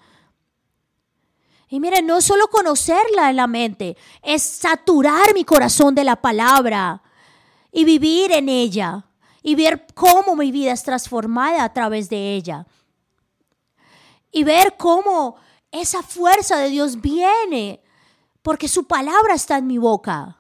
Y 1.70 1.80
miren, 1.80 2.06
no 2.06 2.22
solo 2.22 2.48
conocerla 2.50 3.32
en 3.32 3.38
la 3.38 3.48
mente, 3.48 3.98
es 4.22 4.44
saturar 4.44 5.34
mi 5.34 5.44
corazón 5.44 5.96
de 5.96 6.04
la 6.04 6.18
palabra 6.18 7.02
y 7.72 7.84
vivir 7.84 8.32
en 8.32 8.48
ella 8.48 9.06
y 9.42 9.56
ver 9.56 9.88
cómo 9.96 10.36
mi 10.36 10.52
vida 10.52 10.72
es 10.72 10.84
transformada 10.84 11.64
a 11.64 11.74
través 11.74 12.10
de 12.10 12.36
ella. 12.36 12.68
Y 14.32 14.44
ver 14.44 14.76
cómo 14.78 15.38
esa 15.72 16.04
fuerza 16.04 16.58
de 16.58 16.70
Dios 16.70 17.02
viene 17.02 17.82
porque 18.42 18.68
su 18.68 18.88
palabra 18.88 19.34
está 19.36 19.58
en 19.58 19.68
mi 19.68 19.78
boca. 19.78 20.38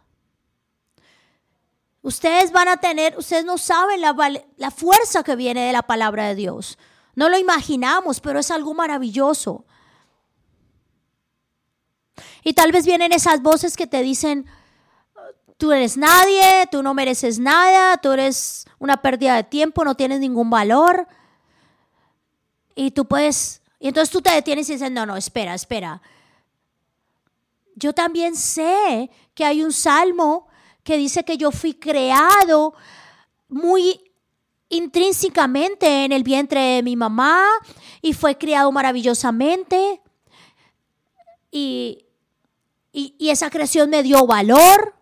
Ustedes 2.01 2.51
van 2.51 2.67
a 2.67 2.77
tener, 2.77 3.17
ustedes 3.17 3.45
no 3.45 3.57
saben 3.57 4.01
la, 4.01 4.15
la, 4.57 4.71
fuerza 4.71 5.23
que 5.23 5.35
viene 5.35 5.67
de 5.67 5.71
la 5.71 5.83
palabra 5.83 6.27
de 6.27 6.35
Dios. 6.35 6.79
No 7.13 7.29
lo 7.29 7.37
imaginamos, 7.37 8.19
pero 8.19 8.39
es 8.39 8.49
algo 8.49 8.73
maravilloso. 8.73 9.65
Y 12.43 12.53
tal 12.53 12.71
vez 12.71 12.85
vienen 12.85 13.11
esas 13.11 13.43
voces 13.43 13.77
que 13.77 13.85
te 13.85 14.01
dicen, 14.01 14.47
tú 15.57 15.71
eres 15.71 15.95
nadie, 15.95 16.67
tú 16.71 16.81
no 16.81 16.95
mereces 16.95 17.37
nada, 17.37 17.97
tú 17.97 18.11
eres 18.13 18.65
una 18.79 19.03
pérdida 19.03 19.35
de 19.35 19.43
tiempo, 19.43 19.85
no 19.85 19.93
tienes 19.93 20.19
ningún 20.19 20.49
valor. 20.49 21.07
Y 22.73 22.91
tú 22.91 23.05
puedes, 23.05 23.61
y 23.79 23.89
entonces 23.89 24.11
tú 24.11 24.23
te 24.23 24.31
detienes 24.31 24.67
y 24.69 24.73
dices, 24.73 24.89
no, 24.89 25.05
no, 25.05 25.17
espera, 25.17 25.53
espera 25.53 26.01
yo 27.75 27.93
también 27.93 28.35
sé 28.35 29.09
que 29.33 29.45
hay 29.45 29.63
un 29.63 29.71
salmo 29.71 30.47
que 30.83 30.97
dice 30.97 31.23
que 31.23 31.37
yo 31.37 31.51
fui 31.51 31.73
creado 31.73 32.73
muy 33.47 34.11
intrínsecamente 34.69 36.05
en 36.05 36.11
el 36.11 36.23
vientre 36.23 36.59
de 36.59 36.83
mi 36.83 36.95
mamá 36.95 37.45
y 38.01 38.13
fue 38.13 38.37
criado 38.37 38.71
maravillosamente. 38.71 40.01
Y, 41.51 42.05
y, 42.93 43.29
esa 43.29 43.49
creación 43.49 43.89
me 43.89 44.01
dio 44.03 44.25
valor. 44.25 44.95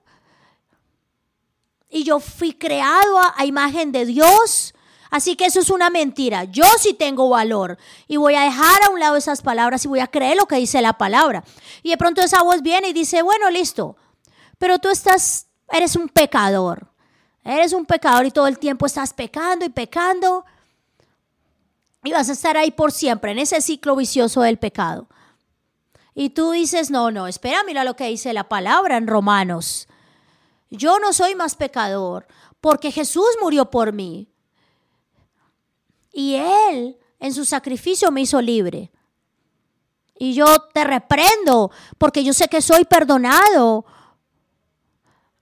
Y 1.90 2.04
yo 2.04 2.20
fui 2.20 2.54
creado 2.54 3.20
a 3.36 3.46
imagen 3.46 3.92
de 3.92 4.06
Dios 4.06 4.74
Así 5.10 5.36
que 5.36 5.46
eso 5.46 5.60
es 5.60 5.70
una 5.70 5.90
mentira. 5.90 6.44
Yo 6.44 6.66
sí 6.78 6.94
tengo 6.94 7.30
valor 7.30 7.78
y 8.08 8.18
voy 8.18 8.36
a 8.36 8.42
dejar 8.42 8.84
a 8.84 8.90
un 8.90 9.00
lado 9.00 9.16
esas 9.16 9.42
palabras 9.42 9.84
y 9.86 9.88
voy 9.88 10.00
a 10.00 10.08
creer 10.08 10.38
lo 10.38 10.46
que 10.46 10.58
dice 10.58 10.82
la 10.82 10.98
palabra. 10.98 11.44
Y 11.82 11.90
de 11.90 11.98
pronto 11.98 12.22
esa 12.22 12.44
voz 12.44 12.62
viene 12.62 12.90
y 12.90 12.94
dice, 12.94 13.22
bueno, 13.24 13.50
listo, 13.50 13.96
pero 14.60 14.78
tú 14.78 14.90
estás, 14.90 15.48
eres 15.72 15.96
un 15.96 16.10
pecador. 16.10 16.88
Eres 17.44 17.74
un 17.74 17.86
pecador 17.86 18.26
y 18.26 18.32
todo 18.32 18.48
el 18.48 18.60
tiempo 18.60 18.86
estás 18.86 19.14
pecando 19.14 19.66
y 19.66 19.70
pecando. 19.70 20.46
Y 22.04 22.12
vas 22.12 22.30
a 22.30 22.34
estar 22.34 22.58
ahí 22.58 22.70
por 22.70 22.92
siempre, 22.92 23.32
en 23.32 23.40
ese 23.40 23.62
ciclo 23.62 23.96
vicioso 23.96 24.42
del 24.42 24.60
pecado. 24.60 25.08
Y 26.14 26.32
tú 26.32 26.52
dices, 26.52 26.92
no, 26.92 27.12
no, 27.12 27.28
espera, 27.28 27.64
mira 27.64 27.84
lo 27.84 27.96
que 27.96 28.06
dice 28.06 28.34
la 28.34 28.48
palabra 28.50 28.98
en 28.98 29.08
Romanos. 29.08 29.88
Yo 30.70 31.00
no 31.00 31.14
soy 31.14 31.34
más 31.34 31.56
pecador 31.56 32.28
porque 32.62 32.92
Jesús 32.92 33.28
murió 33.42 33.72
por 33.72 33.94
mí. 33.94 34.28
Y 36.12 36.36
Él 36.36 36.98
en 37.20 37.34
su 37.34 37.46
sacrificio 37.46 38.12
me 38.12 38.22
hizo 38.22 38.42
libre. 38.42 38.92
Y 40.18 40.34
yo 40.34 40.46
te 40.74 40.84
reprendo 40.84 41.72
porque 41.98 42.24
yo 42.24 42.34
sé 42.34 42.48
que 42.48 42.62
soy 42.62 42.86
perdonado. 42.86 43.86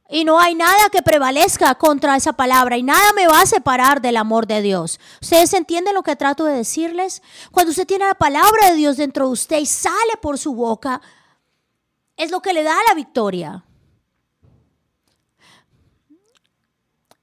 Y 0.10 0.24
no 0.24 0.40
hay 0.40 0.56
nada 0.56 0.90
que 0.92 1.02
prevalezca 1.02 1.76
contra 1.76 2.16
esa 2.16 2.34
palabra 2.34 2.78
y 2.78 2.84
nada 2.84 3.12
me 3.14 3.28
va 3.28 3.42
a 3.42 3.46
separar 3.46 4.02
del 4.02 4.16
amor 4.16 4.48
de 4.48 4.62
Dios. 4.62 5.00
¿Ustedes 5.22 5.54
entienden 5.54 5.96
lo 5.96 6.04
que 6.04 6.16
trato 6.16 6.46
de 6.46 6.54
decirles? 6.54 7.22
Cuando 7.52 7.72
usted 7.72 7.86
tiene 7.86 8.06
la 8.06 8.14
palabra 8.14 8.70
de 8.70 8.76
Dios 8.76 8.96
dentro 8.96 9.26
de 9.26 9.34
usted 9.34 9.60
y 9.60 9.66
sale 9.66 10.16
por 10.22 10.38
su 10.38 10.54
boca, 10.56 11.02
es 12.16 12.32
lo 12.32 12.42
que 12.42 12.54
le 12.54 12.64
da 12.64 12.76
la 12.88 12.94
victoria. 12.94 13.66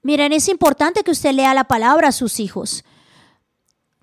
Miren, 0.02 0.34
es 0.34 0.48
importante 0.48 1.02
que 1.02 1.12
usted 1.12 1.32
lea 1.32 1.54
la 1.54 1.64
palabra 1.64 2.08
a 2.08 2.12
sus 2.12 2.38
hijos. 2.38 2.84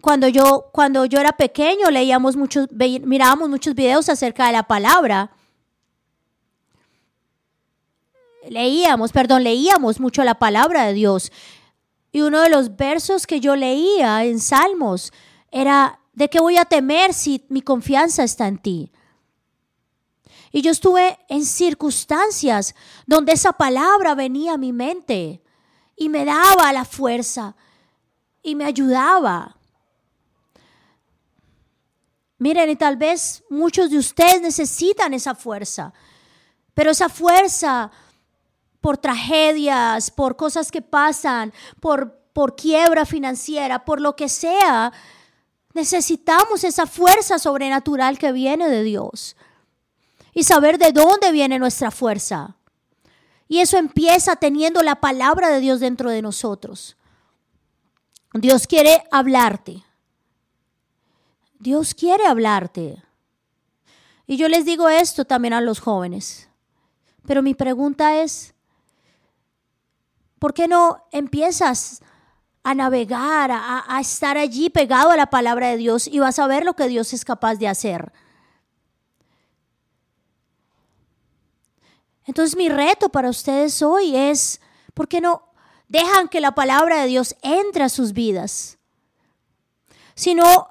Cuando 0.02 0.28
yo, 0.28 0.70
cuando 0.72 1.06
yo 1.06 1.20
era 1.20 1.34
pequeño, 1.34 1.90
leíamos 1.92 2.36
muchos, 2.36 2.68
mirábamos 2.72 3.50
muchos 3.50 3.76
videos 3.76 4.10
acerca 4.10 4.48
de 4.48 4.54
la 4.54 4.64
palabra. 4.64 5.32
Leíamos, 8.50 9.12
perdón, 9.12 9.44
leíamos 9.44 10.00
mucho 10.00 10.24
la 10.24 10.40
palabra 10.40 10.86
de 10.86 10.94
Dios. 10.94 11.32
Y 12.12 12.22
uno 12.22 12.42
de 12.42 12.50
los 12.50 12.76
versos 12.76 13.28
que 13.28 13.40
yo 13.40 13.56
leía 13.56 14.26
en 14.26 14.40
Salmos 14.40 15.14
era, 15.52 16.00
¿de 16.14 16.30
qué 16.30 16.40
voy 16.40 16.58
a 16.58 16.66
temer 16.66 17.14
si 17.14 17.46
mi 17.50 17.62
confianza 17.62 18.24
está 18.24 18.48
en 18.48 18.58
ti? 18.58 18.92
Y 20.52 20.62
yo 20.62 20.72
estuve 20.72 21.18
en 21.30 21.46
circunstancias 21.46 22.76
donde 23.06 23.32
esa 23.32 23.54
palabra 23.54 24.16
venía 24.16 24.54
a 24.54 24.58
mi 24.58 24.74
mente 24.74 25.42
y 25.96 26.10
me 26.10 26.26
daba 26.26 26.74
la 26.74 26.84
fuerza 26.84 27.56
y 28.44 28.56
me 28.56 28.66
ayudaba. 28.66 29.58
Miren, 32.42 32.72
y 32.72 32.76
tal 32.76 32.98
vez 32.98 33.44
muchos 33.52 33.92
de 33.92 34.00
ustedes 34.00 34.42
necesitan 34.42 35.14
esa 35.14 35.36
fuerza, 35.36 35.94
pero 36.74 36.90
esa 36.90 37.08
fuerza 37.08 37.92
por 38.80 38.98
tragedias, 38.98 40.10
por 40.10 40.38
cosas 40.38 40.72
que 40.72 40.82
pasan, 40.82 41.54
por, 41.80 42.18
por 42.34 42.56
quiebra 42.56 43.06
financiera, 43.06 43.86
por 43.86 44.02
lo 44.02 44.16
que 44.16 44.28
sea, 44.28 44.92
necesitamos 45.76 46.64
esa 46.64 46.88
fuerza 46.88 47.38
sobrenatural 47.38 48.18
que 48.18 48.32
viene 48.32 48.70
de 48.70 48.82
Dios 48.82 49.36
y 50.34 50.42
saber 50.42 50.80
de 50.80 50.94
dónde 50.94 51.32
viene 51.32 51.60
nuestra 51.60 51.92
fuerza. 51.92 52.56
Y 53.48 53.60
eso 53.60 53.78
empieza 53.78 54.36
teniendo 54.36 54.82
la 54.82 54.96
palabra 54.96 55.50
de 55.50 55.60
Dios 55.60 55.80
dentro 55.80 56.10
de 56.10 56.24
nosotros. 56.24 56.98
Dios 58.34 58.66
quiere 58.66 59.04
hablarte. 59.12 59.84
Dios 61.62 61.94
quiere 61.94 62.26
hablarte. 62.26 63.04
Y 64.26 64.38
yo 64.38 64.50
les 64.50 64.66
digo 64.66 64.90
esto 64.90 65.26
también 65.26 65.54
a 65.54 65.62
los 65.62 65.80
jóvenes. 65.80 66.50
Pero 67.28 67.44
mi 67.44 67.54
pregunta 67.54 68.20
es, 68.20 68.56
¿por 70.40 70.56
qué 70.56 70.68
no 70.68 71.06
empiezas 71.12 72.02
a 72.64 72.74
navegar, 72.74 73.52
a, 73.52 74.00
estar 74.00 74.40
allí 74.40 74.72
pegado 74.72 75.12
a 75.12 75.18
la 75.18 75.28
palabra 75.28 75.68
de 75.68 75.78
Dios 75.78 76.08
y 76.08 76.18
vas 76.18 76.40
a 76.40 76.48
ver 76.48 76.66
lo 76.66 76.76
que 76.76 76.88
Dios 76.88 77.14
es 77.14 77.24
capaz 77.24 77.56
de 77.56 77.68
hacer? 77.68 78.12
Entonces 82.26 82.58
mi 82.58 82.70
reto 82.70 83.10
para 83.10 83.30
ustedes 83.30 83.84
hoy 83.84 84.16
es, 84.16 84.62
¿por 84.96 85.08
qué 85.08 85.22
no 85.22 85.44
dejan 85.90 86.28
que 86.28 86.42
la 86.42 86.56
palabra 86.56 87.02
de 87.02 87.08
Dios 87.08 87.36
entre 87.44 87.84
a 87.84 87.90
sus 87.90 88.14
vidas? 88.14 88.80
Si 90.16 90.34
no, 90.34 90.71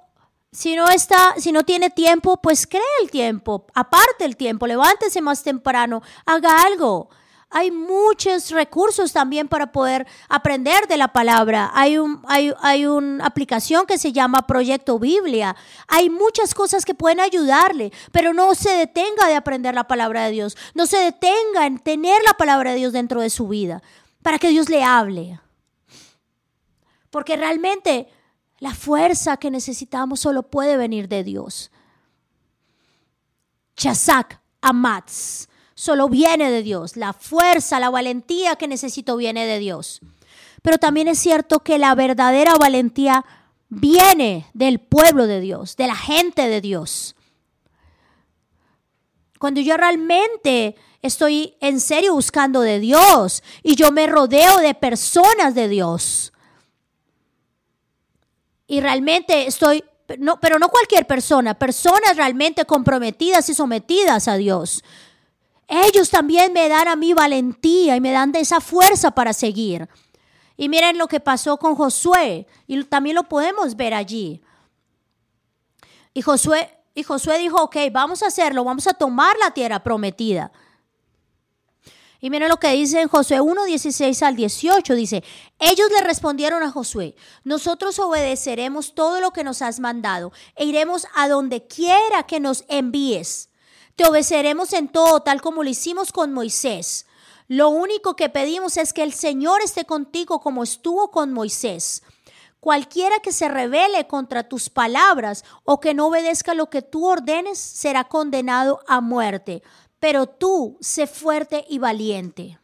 si 0.52 0.74
no 0.74 0.88
está, 0.88 1.34
si 1.38 1.52
no 1.52 1.64
tiene 1.64 1.90
tiempo, 1.90 2.36
pues 2.38 2.66
cree 2.66 2.82
el 3.02 3.10
tiempo, 3.10 3.66
aparte 3.74 4.24
el 4.24 4.36
tiempo, 4.36 4.66
levántese 4.66 5.20
más 5.20 5.42
temprano, 5.42 6.02
haga 6.26 6.62
algo. 6.62 7.08
Hay 7.52 7.72
muchos 7.72 8.50
recursos 8.50 9.12
también 9.12 9.48
para 9.48 9.72
poder 9.72 10.06
aprender 10.28 10.86
de 10.86 10.96
la 10.96 11.08
palabra. 11.08 11.72
Hay, 11.74 11.98
un, 11.98 12.22
hay, 12.28 12.52
hay 12.60 12.86
una 12.86 13.26
aplicación 13.26 13.86
que 13.86 13.98
se 13.98 14.12
llama 14.12 14.46
Proyecto 14.46 15.00
Biblia. 15.00 15.56
Hay 15.88 16.10
muchas 16.10 16.54
cosas 16.54 16.84
que 16.84 16.94
pueden 16.94 17.18
ayudarle, 17.18 17.92
pero 18.12 18.32
no 18.32 18.54
se 18.54 18.70
detenga 18.70 19.26
de 19.26 19.34
aprender 19.34 19.74
la 19.74 19.88
palabra 19.88 20.26
de 20.26 20.30
Dios. 20.30 20.56
No 20.74 20.86
se 20.86 20.98
detenga 20.98 21.66
en 21.66 21.80
tener 21.80 22.22
la 22.22 22.34
palabra 22.34 22.70
de 22.70 22.76
Dios 22.76 22.92
dentro 22.92 23.20
de 23.20 23.30
su 23.30 23.48
vida 23.48 23.82
para 24.22 24.38
que 24.38 24.50
Dios 24.50 24.68
le 24.68 24.84
hable. 24.84 25.40
Porque 27.10 27.36
realmente 27.36 28.06
la 28.60 28.74
fuerza 28.74 29.38
que 29.38 29.50
necesitamos 29.50 30.20
solo 30.20 30.44
puede 30.44 30.76
venir 30.76 31.08
de 31.08 31.24
Dios. 31.24 31.70
Chazak 33.74 34.40
Amatz 34.60 35.48
solo 35.74 36.10
viene 36.10 36.50
de 36.50 36.62
Dios. 36.62 36.96
La 36.96 37.14
fuerza, 37.14 37.80
la 37.80 37.88
valentía 37.88 38.56
que 38.56 38.68
necesito 38.68 39.16
viene 39.16 39.46
de 39.46 39.58
Dios. 39.58 40.00
Pero 40.60 40.76
también 40.76 41.08
es 41.08 41.18
cierto 41.18 41.60
que 41.60 41.78
la 41.78 41.94
verdadera 41.94 42.54
valentía 42.56 43.24
viene 43.70 44.46
del 44.52 44.78
pueblo 44.78 45.26
de 45.26 45.40
Dios, 45.40 45.76
de 45.76 45.86
la 45.86 45.96
gente 45.96 46.48
de 46.48 46.60
Dios. 46.60 47.16
Cuando 49.38 49.62
yo 49.62 49.78
realmente 49.78 50.76
estoy 51.00 51.56
en 51.60 51.80
serio 51.80 52.12
buscando 52.12 52.60
de 52.60 52.78
Dios 52.78 53.42
y 53.62 53.74
yo 53.74 53.90
me 53.90 54.06
rodeo 54.06 54.58
de 54.58 54.74
personas 54.74 55.54
de 55.54 55.68
Dios. 55.68 56.29
Y 58.70 58.80
realmente 58.80 59.46
estoy, 59.46 59.84
no, 60.18 60.38
pero 60.40 60.58
no 60.58 60.68
cualquier 60.68 61.06
persona, 61.06 61.54
personas 61.54 62.16
realmente 62.16 62.64
comprometidas 62.64 63.48
y 63.48 63.54
sometidas 63.54 64.28
a 64.28 64.36
Dios 64.36 64.82
ellos 65.70 66.10
también 66.10 66.52
me 66.52 66.68
dan 66.68 66.88
a 66.88 66.96
mí 66.96 67.14
valentía 67.14 67.94
y 67.94 68.00
me 68.00 68.10
dan 68.10 68.32
de 68.32 68.40
esa 68.40 68.60
fuerza 68.60 69.12
para 69.12 69.32
seguir. 69.32 69.88
Y 70.56 70.68
miren 70.68 70.98
lo 70.98 71.06
que 71.06 71.20
pasó 71.20 71.56
con 71.58 71.76
Josué, 71.76 72.46
y 72.66 72.82
también 72.84 73.14
lo 73.14 73.22
podemos 73.22 73.76
ver 73.76 73.94
allí. 73.94 74.42
Y 76.12 76.22
Josué, 76.22 76.76
y 76.92 77.04
Josué 77.04 77.38
dijo, 77.38 77.62
ok, 77.62 77.76
vamos 77.92 78.22
a 78.24 78.26
hacerlo, 78.26 78.64
vamos 78.64 78.88
a 78.88 78.94
tomar 78.94 79.36
la 79.38 79.52
tierra 79.52 79.82
prometida. 79.82 80.50
Y 82.20 82.28
miren 82.28 82.50
lo 82.50 82.58
que 82.58 82.72
dice 82.72 83.00
en 83.00 83.08
Josué 83.08 83.40
1, 83.40 83.64
16 83.64 84.22
al 84.22 84.36
18. 84.36 84.94
Dice, 84.94 85.24
ellos 85.58 85.88
le 85.90 86.04
respondieron 86.04 86.62
a 86.62 86.70
Josué, 86.70 87.14
nosotros 87.44 87.98
obedeceremos 87.98 88.94
todo 88.94 89.20
lo 89.20 89.30
que 89.30 89.44
nos 89.44 89.62
has 89.62 89.80
mandado 89.80 90.32
e 90.54 90.66
iremos 90.66 91.06
a 91.14 91.28
donde 91.28 91.66
quiera 91.66 92.24
que 92.24 92.40
nos 92.40 92.64
envíes. 92.68 93.48
Te 93.96 94.06
obedeceremos 94.06 94.72
en 94.72 94.88
todo, 94.88 95.20
tal 95.20 95.40
como 95.40 95.62
lo 95.62 95.70
hicimos 95.70 96.12
con 96.12 96.32
Moisés. 96.32 97.06
Lo 97.48 97.68
único 97.68 98.14
que 98.16 98.28
pedimos 98.28 98.76
es 98.76 98.92
que 98.92 99.02
el 99.02 99.12
Señor 99.12 99.60
esté 99.62 99.84
contigo 99.84 100.40
como 100.40 100.62
estuvo 100.62 101.10
con 101.10 101.32
Moisés. 101.32 102.02
Cualquiera 102.60 103.20
que 103.20 103.32
se 103.32 103.48
rebele 103.48 104.06
contra 104.06 104.46
tus 104.46 104.68
palabras 104.68 105.44
o 105.64 105.80
que 105.80 105.94
no 105.94 106.08
obedezca 106.08 106.52
lo 106.52 106.68
que 106.68 106.82
tú 106.82 107.06
ordenes 107.06 107.58
será 107.58 108.04
condenado 108.04 108.80
a 108.86 109.00
muerte. 109.00 109.62
Pero 110.00 110.26
tú 110.26 110.76
sé 110.80 111.06
fuerte 111.06 111.64
y 111.68 111.78
valiente. 111.78 112.58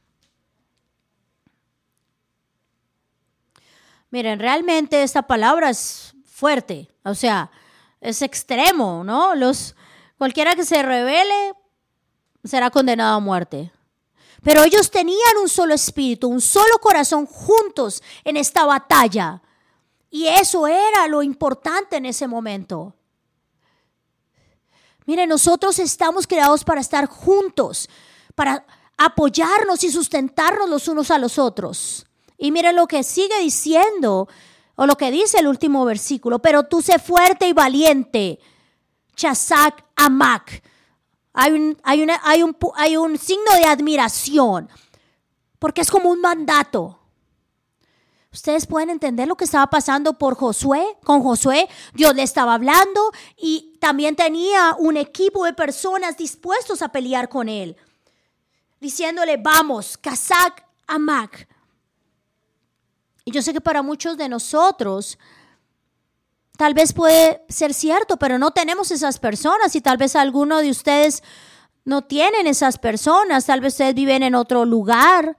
Miren, 4.11 4.41
realmente 4.41 5.03
esta 5.03 5.23
palabra 5.23 5.71
es 5.71 6.15
fuerte, 6.25 6.89
o 7.05 7.15
sea, 7.15 7.51
es 8.01 8.23
extremo, 8.23 9.05
¿no? 9.05 9.35
Los, 9.35 9.75
Cualquiera 10.19 10.57
que 10.57 10.65
se 10.65 10.83
revele 10.83 11.55
será 12.45 12.71
condenado 12.71 13.17
a 13.17 13.21
muerte. 13.21 13.73
Pero 14.43 14.63
ellos 14.63 14.91
tenían 14.91 15.37
un 15.41 15.49
solo 15.49 15.75
espíritu, 15.75 16.29
un 16.29 16.41
solo 16.41 16.79
corazón 16.81 17.27
juntos 17.27 18.03
en 18.25 18.37
esta 18.37 18.65
batalla. 18.65 19.43
Y 20.09 20.29
eso 20.29 20.67
era 20.67 21.09
lo 21.09 21.23
importante 21.23 21.97
en 21.97 22.07
ese 22.07 22.27
momento. 22.27 22.96
Mire, 25.07 25.27
nosotros 25.27 25.79
estamos 25.79 26.27
creados 26.27 26.65
para 26.65 26.81
estar 26.81 27.07
juntos, 27.07 27.89
para 28.35 28.67
apoyarnos 28.99 29.85
y 29.85 29.91
sustentarnos 29.91 30.69
los 30.69 30.89
unos 30.89 31.11
a 31.11 31.19
los 31.19 31.39
otros. 31.39 32.07
Y 32.37 32.51
miren 32.51 32.77
lo 32.77 32.87
que 32.87 33.03
sigue 33.03 33.39
diciendo, 33.41 34.29
o 34.75 34.87
lo 34.87 34.97
que 34.97 35.11
dice 35.11 35.39
el 35.39 35.47
último 35.47 35.85
versículo, 35.85 36.41
pero 36.41 36.65
tú 36.65 36.83
sé 36.83 36.99
fuerte 36.99 37.49
y 37.49 37.53
valiente 37.53 38.41
Chazak 39.15 39.85
Amak. 39.97 40.63
Hay 41.33 41.53
un, 41.53 41.79
hay, 41.83 42.03
un, 42.03 42.57
hay 42.75 42.97
un 42.97 43.19
signo 43.19 43.53
de 43.59 43.67
admiración, 43.67 44.69
porque 45.59 45.83
es 45.83 45.91
como 45.91 46.11
un 46.11 46.21
mandato. 46.21 46.96
Ustedes 48.37 48.67
pueden 48.67 48.91
entender 48.91 49.27
lo 49.27 49.35
que 49.35 49.47
estaba 49.47 49.67
pasando 49.69 50.19
por 50.19 50.37
Josué, 50.37 50.99
con 51.05 51.23
Josué. 51.23 51.71
Dios 51.95 52.15
le 52.15 52.23
estaba 52.23 52.53
hablando 52.53 53.11
y 53.35 53.79
también 53.81 54.15
tenía 54.15 54.77
un 54.79 54.99
equipo 54.99 55.47
de 55.47 55.55
personas 55.55 56.19
dispuestos 56.19 56.83
a 56.83 56.91
pelear 56.91 57.31
con 57.31 57.49
él, 57.49 57.79
diciéndole, 58.79 59.39
vamos, 59.39 59.97
Kazak 59.97 60.67
Amak. 60.87 61.49
Y 63.25 63.31
yo 63.31 63.41
sé 63.41 63.55
que 63.55 63.63
para 63.63 63.81
muchos 63.81 64.19
de 64.19 64.29
nosotros 64.29 65.19
tal 66.59 66.75
vez 66.75 66.93
puede 66.93 67.43
ser 67.49 67.73
cierto, 67.73 68.19
pero 68.19 68.39
no 68.39 68.51
tenemos 68.51 68.91
esas 68.91 69.19
personas 69.19 69.75
y 69.77 69.81
tal 69.81 69.97
vez 69.97 70.15
alguno 70.15 70.59
de 70.59 70.69
ustedes 70.69 71.23
no 71.87 72.05
tienen 72.05 72.47
esas 72.47 72.77
personas, 72.77 73.47
tal 73.47 73.63
vez 73.63 73.73
ustedes 73.73 73.95
viven 73.95 74.23
en 74.23 74.35
otro 74.35 74.67
lugar 74.67 75.39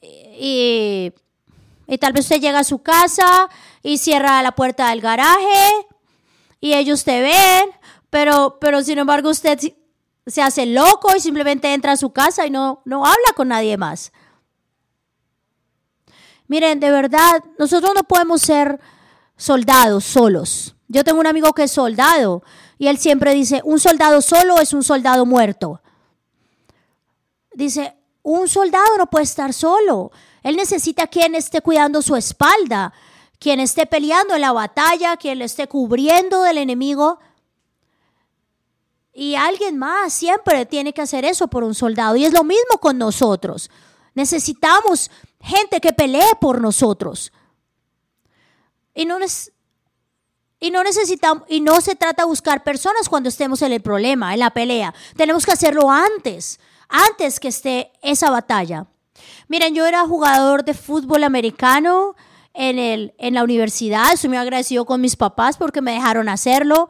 y, 0.00 1.12
y 1.90 1.98
tal 1.98 2.12
vez 2.12 2.26
usted 2.26 2.40
llega 2.40 2.60
a 2.60 2.64
su 2.64 2.78
casa 2.78 3.50
y 3.82 3.98
cierra 3.98 4.42
la 4.42 4.52
puerta 4.52 4.90
del 4.90 5.00
garaje 5.00 5.86
y 6.60 6.74
ellos 6.74 7.02
te 7.02 7.20
ven, 7.20 7.70
pero, 8.10 8.58
pero 8.60 8.80
sin 8.84 8.98
embargo 8.98 9.28
usted 9.28 9.58
se 10.24 10.40
hace 10.40 10.66
loco 10.66 11.16
y 11.16 11.20
simplemente 11.20 11.74
entra 11.74 11.92
a 11.92 11.96
su 11.96 12.12
casa 12.12 12.46
y 12.46 12.50
no, 12.50 12.80
no 12.84 13.04
habla 13.04 13.32
con 13.34 13.48
nadie 13.48 13.76
más. 13.76 14.12
Miren, 16.46 16.78
de 16.78 16.92
verdad, 16.92 17.42
nosotros 17.58 17.92
no 17.92 18.04
podemos 18.04 18.40
ser 18.40 18.78
soldados 19.36 20.04
solos. 20.04 20.76
Yo 20.86 21.02
tengo 21.02 21.18
un 21.18 21.26
amigo 21.26 21.52
que 21.54 21.64
es 21.64 21.72
soldado 21.72 22.44
y 22.78 22.86
él 22.86 22.98
siempre 22.98 23.34
dice, 23.34 23.62
un 23.64 23.80
soldado 23.80 24.22
solo 24.22 24.60
es 24.60 24.72
un 24.72 24.84
soldado 24.84 25.26
muerto. 25.26 25.80
Dice, 27.52 27.96
un 28.22 28.48
soldado 28.48 28.96
no 28.96 29.10
puede 29.10 29.24
estar 29.24 29.52
solo. 29.52 30.12
Él 30.42 30.56
necesita 30.56 31.06
quien 31.06 31.34
esté 31.34 31.60
cuidando 31.60 32.02
su 32.02 32.16
espalda, 32.16 32.92
quien 33.38 33.60
esté 33.60 33.86
peleando 33.86 34.34
en 34.34 34.42
la 34.42 34.52
batalla, 34.52 35.16
quien 35.16 35.38
le 35.38 35.44
esté 35.46 35.66
cubriendo 35.66 36.42
del 36.42 36.58
enemigo. 36.58 37.18
Y 39.12 39.34
alguien 39.34 39.78
más 39.78 40.12
siempre 40.12 40.66
tiene 40.66 40.92
que 40.92 41.02
hacer 41.02 41.24
eso 41.24 41.48
por 41.48 41.64
un 41.64 41.74
soldado. 41.74 42.16
Y 42.16 42.24
es 42.24 42.32
lo 42.32 42.44
mismo 42.44 42.78
con 42.80 42.98
nosotros. 42.98 43.70
Necesitamos 44.14 45.10
gente 45.40 45.80
que 45.80 45.92
pelee 45.92 46.34
por 46.40 46.60
nosotros. 46.60 47.32
Y 48.94 49.06
no, 49.06 49.18
y 50.60 50.70
no 50.70 50.84
necesitamos, 50.84 51.44
y 51.48 51.60
no 51.60 51.80
se 51.80 51.96
trata 51.96 52.22
de 52.22 52.28
buscar 52.28 52.62
personas 52.62 53.08
cuando 53.08 53.30
estemos 53.30 53.62
en 53.62 53.72
el 53.72 53.80
problema, 53.80 54.34
en 54.34 54.40
la 54.40 54.50
pelea. 54.50 54.94
Tenemos 55.16 55.46
que 55.46 55.52
hacerlo 55.52 55.90
antes, 55.90 56.60
antes 56.88 57.40
que 57.40 57.48
esté 57.48 57.92
esa 58.02 58.30
batalla. 58.30 58.86
Miren, 59.48 59.74
yo 59.74 59.86
era 59.86 60.06
jugador 60.06 60.64
de 60.64 60.74
fútbol 60.74 61.24
americano 61.24 62.14
en, 62.54 62.78
el, 62.78 63.14
en 63.18 63.34
la 63.34 63.44
universidad. 63.44 64.12
Estoy 64.12 64.28
muy 64.28 64.38
agradecido 64.38 64.84
con 64.84 65.00
mis 65.00 65.16
papás 65.16 65.56
porque 65.56 65.80
me 65.80 65.92
dejaron 65.92 66.28
hacerlo. 66.28 66.88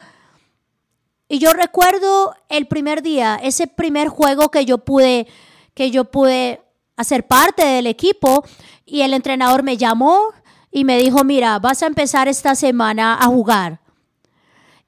Y 1.28 1.38
yo 1.38 1.52
recuerdo 1.52 2.34
el 2.48 2.66
primer 2.66 3.02
día, 3.02 3.38
ese 3.42 3.66
primer 3.66 4.08
juego 4.08 4.50
que 4.50 4.64
yo 4.64 4.78
pude, 4.78 5.28
que 5.74 5.90
yo 5.90 6.04
pude 6.04 6.60
hacer 6.96 7.26
parte 7.26 7.64
del 7.64 7.86
equipo 7.86 8.44
y 8.84 9.02
el 9.02 9.14
entrenador 9.14 9.62
me 9.62 9.76
llamó 9.76 10.32
y 10.72 10.84
me 10.84 10.98
dijo, 10.98 11.24
mira, 11.24 11.58
vas 11.58 11.82
a 11.82 11.86
empezar 11.86 12.28
esta 12.28 12.54
semana 12.54 13.14
a 13.14 13.26
jugar. 13.26 13.80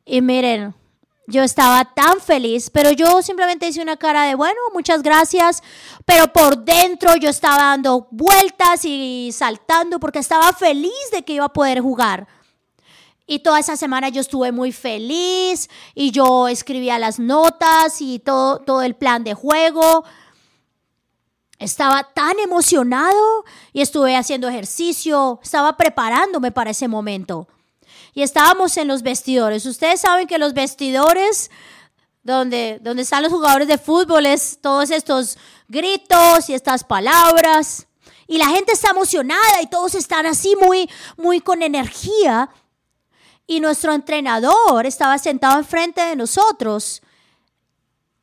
Y 0.04 0.20
miren, 0.20 0.74
yo 1.26 1.42
estaba 1.42 1.84
tan 1.84 2.20
feliz, 2.20 2.70
pero 2.70 2.90
yo 2.90 3.22
simplemente 3.22 3.68
hice 3.68 3.80
una 3.80 3.96
cara 3.96 4.24
de, 4.24 4.34
bueno, 4.34 4.58
muchas 4.72 5.02
gracias, 5.02 5.62
pero 6.04 6.32
por 6.32 6.58
dentro 6.58 7.16
yo 7.16 7.28
estaba 7.28 7.58
dando 7.58 8.08
vueltas 8.10 8.84
y 8.84 9.30
saltando 9.32 10.00
porque 10.00 10.18
estaba 10.18 10.52
feliz 10.52 11.10
de 11.12 11.22
que 11.22 11.34
iba 11.34 11.44
a 11.44 11.52
poder 11.52 11.80
jugar. 11.80 12.26
Y 13.26 13.38
toda 13.38 13.60
esa 13.60 13.76
semana 13.76 14.08
yo 14.08 14.20
estuve 14.20 14.50
muy 14.50 14.72
feliz 14.72 15.70
y 15.94 16.10
yo 16.10 16.48
escribía 16.48 16.98
las 16.98 17.18
notas 17.18 18.00
y 18.00 18.18
todo, 18.18 18.58
todo 18.58 18.82
el 18.82 18.96
plan 18.96 19.22
de 19.22 19.34
juego. 19.34 20.04
Estaba 21.58 22.02
tan 22.12 22.40
emocionado 22.40 23.44
y 23.72 23.80
estuve 23.80 24.16
haciendo 24.16 24.48
ejercicio, 24.48 25.38
estaba 25.42 25.76
preparándome 25.76 26.50
para 26.50 26.70
ese 26.70 26.88
momento. 26.88 27.46
Y 28.14 28.22
estábamos 28.22 28.76
en 28.76 28.88
los 28.88 29.02
vestidores. 29.02 29.64
Ustedes 29.66 30.00
saben 30.00 30.26
que 30.26 30.38
los 30.38 30.54
vestidores 30.54 31.50
donde, 32.22 32.78
donde 32.82 33.02
están 33.02 33.22
los 33.22 33.32
jugadores 33.32 33.68
de 33.68 33.78
fútbol 33.78 34.26
es 34.26 34.58
todos 34.60 34.90
estos 34.90 35.38
gritos 35.68 36.48
y 36.48 36.54
estas 36.54 36.84
palabras. 36.84 37.86
Y 38.26 38.38
la 38.38 38.48
gente 38.48 38.72
está 38.72 38.90
emocionada 38.90 39.62
y 39.62 39.66
todos 39.66 39.94
están 39.94 40.26
así 40.26 40.54
muy, 40.56 40.88
muy 41.16 41.40
con 41.40 41.62
energía 41.62 42.50
y 43.46 43.60
nuestro 43.60 43.92
entrenador 43.92 44.86
estaba 44.86 45.18
sentado 45.18 45.58
enfrente 45.58 46.00
de 46.00 46.16
nosotros 46.16 47.02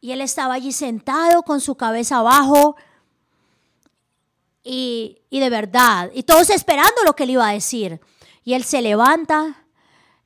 y 0.01 0.11
él 0.11 0.21
estaba 0.21 0.53
allí 0.53 0.71
sentado 0.71 1.43
con 1.43 1.59
su 1.59 1.75
cabeza 1.75 2.17
abajo 2.17 2.75
y, 4.63 5.21
de 5.31 5.49
verdad, 5.49 6.11
y 6.13 6.23
todos 6.23 6.49
esperando 6.49 7.03
lo 7.03 7.15
que 7.15 7.23
él 7.23 7.31
iba 7.31 7.47
a 7.47 7.53
decir. 7.53 7.99
Y 8.43 8.53
él 8.53 8.63
se 8.63 8.81
levanta 8.81 9.65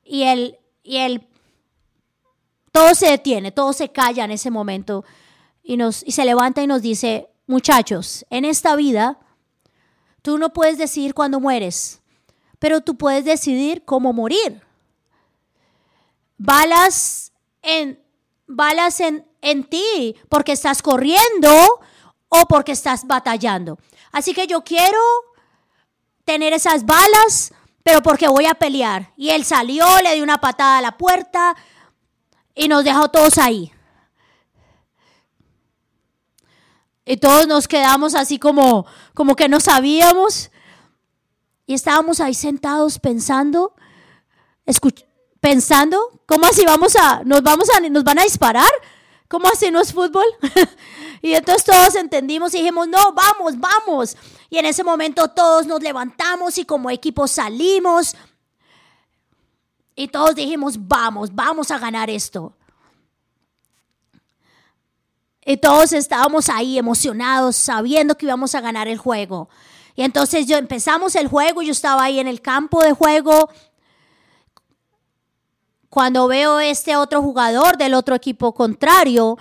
y 0.03 0.23
él, 0.23 0.59
y 0.83 0.97
él, 0.97 1.27
todo 2.71 2.95
se 2.95 3.09
detiene, 3.09 3.51
todo 3.51 3.73
se 3.73 3.89
calla 3.89 4.25
en 4.25 4.31
ese 4.31 4.51
momento 4.51 5.05
y, 5.63 5.77
nos, 5.77 6.03
y 6.05 6.11
se 6.11 6.25
levanta 6.25 6.61
y 6.61 6.67
nos 6.67 6.81
dice, 6.81 7.29
muchachos, 7.47 8.25
en 8.29 8.45
esta 8.45 8.75
vida 8.75 9.19
tú 10.21 10.37
no 10.37 10.53
puedes 10.53 10.77
decidir 10.77 11.13
cuándo 11.13 11.39
mueres, 11.39 12.01
pero 12.59 12.81
tú 12.81 12.97
puedes 12.97 13.25
decidir 13.25 13.83
cómo 13.85 14.13
morir 14.13 14.61
balas 16.43 17.31
en, 17.61 17.99
balas 18.47 18.99
en, 18.99 19.25
en 19.41 19.63
ti 19.63 20.15
porque 20.29 20.51
estás 20.51 20.81
corriendo 20.81 21.49
o 22.29 22.45
porque 22.47 22.73
estás 22.73 23.05
batallando. 23.05 23.79
Así 24.11 24.33
que 24.33 24.47
yo 24.47 24.63
quiero 24.63 24.99
tener 26.25 26.53
esas 26.53 26.85
balas, 26.85 27.53
pero 27.83 28.01
porque 28.01 28.27
voy 28.27 28.45
a 28.45 28.55
pelear. 28.55 29.11
Y 29.17 29.29
él 29.29 29.43
salió, 29.43 29.85
le 30.01 30.15
dio 30.15 30.23
una 30.23 30.39
patada 30.39 30.77
a 30.77 30.81
la 30.81 30.97
puerta 30.97 31.55
y 32.55 32.67
nos 32.67 32.83
dejó 32.83 33.09
todos 33.09 33.37
ahí. 33.37 33.71
Y 37.05 37.17
todos 37.17 37.47
nos 37.47 37.67
quedamos 37.67 38.15
así 38.15 38.39
como, 38.39 38.85
como 39.13 39.35
que 39.35 39.49
no 39.49 39.59
sabíamos. 39.59 40.49
Y 41.65 41.73
estábamos 41.73 42.21
ahí 42.21 42.33
sentados 42.33 42.99
pensando, 42.99 43.73
pensando, 45.41 46.21
¿cómo 46.25 46.45
así 46.45 46.65
vamos 46.65 46.95
a, 46.95 47.21
nos 47.25 47.43
vamos 47.43 47.69
a, 47.69 47.81
nos 47.81 48.03
van 48.03 48.19
a 48.19 48.23
disparar? 48.23 48.71
¿Cómo 49.33 49.47
así 49.51 49.71
no 49.71 49.81
es 49.81 49.91
fútbol? 49.91 50.25
y 51.23 51.33
entonces 51.33 51.63
todos 51.63 51.95
entendimos 51.95 52.53
y 52.53 52.59
dijimos, 52.59 52.87
no, 52.87 53.13
vamos, 53.13 53.55
vamos. 53.57 54.15
Y 54.47 54.59
en 54.59 54.65
ese 54.65 54.83
momento 54.83 55.27
todos 55.27 55.65
nos 55.65 55.81
levantamos 55.81 56.55
y 56.59 56.65
como 56.65 56.91
equipo 56.91 57.27
salimos. 57.27 58.15
Y 59.95 60.09
todos 60.09 60.35
dijimos, 60.35 60.75
vamos, 60.87 61.33
vamos 61.33 61.71
a 61.71 61.79
ganar 61.79 62.11
esto. 62.11 62.53
Y 65.43 65.57
todos 65.57 65.93
estábamos 65.93 66.47
ahí 66.47 66.77
emocionados, 66.77 67.55
sabiendo 67.55 68.15
que 68.15 68.27
íbamos 68.27 68.53
a 68.53 68.61
ganar 68.61 68.87
el 68.87 68.99
juego. 68.99 69.49
Y 69.95 70.03
entonces 70.03 70.45
yo 70.45 70.57
empezamos 70.57 71.15
el 71.15 71.27
juego, 71.27 71.63
yo 71.63 71.71
estaba 71.71 72.03
ahí 72.03 72.19
en 72.19 72.27
el 72.27 72.39
campo 72.39 72.83
de 72.83 72.91
juego 72.91 73.49
cuando 75.93 76.27
veo 76.27 76.59
este 76.59 76.95
otro 76.95 77.21
jugador 77.21 77.77
del 77.77 77.93
otro 77.93 78.15
equipo 78.15 78.51
contrario, 78.51 79.37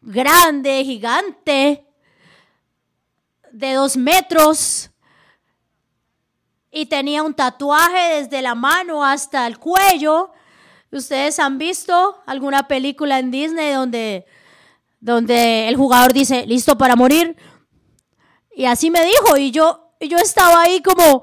grande, 0.00 0.82
gigante, 0.82 1.86
de 3.52 3.72
dos 3.74 3.98
metros, 3.98 4.88
y 6.70 6.86
tenía 6.86 7.22
un 7.22 7.34
tatuaje 7.34 8.14
desde 8.14 8.40
la 8.40 8.54
mano 8.54 9.04
hasta 9.04 9.46
el 9.46 9.58
cuello. 9.58 10.30
¿Ustedes 10.90 11.38
han 11.38 11.58
visto 11.58 12.22
alguna 12.24 12.66
película 12.66 13.18
en 13.18 13.30
Disney 13.30 13.74
donde, 13.74 14.24
donde 15.00 15.68
el 15.68 15.76
jugador 15.76 16.14
dice, 16.14 16.46
listo 16.46 16.78
para 16.78 16.96
morir? 16.96 17.36
Y 18.56 18.64
así 18.64 18.90
me 18.90 19.04
dijo, 19.04 19.36
y 19.36 19.50
yo, 19.50 19.92
y 20.00 20.08
yo 20.08 20.16
estaba 20.16 20.62
ahí 20.62 20.80
como, 20.80 21.22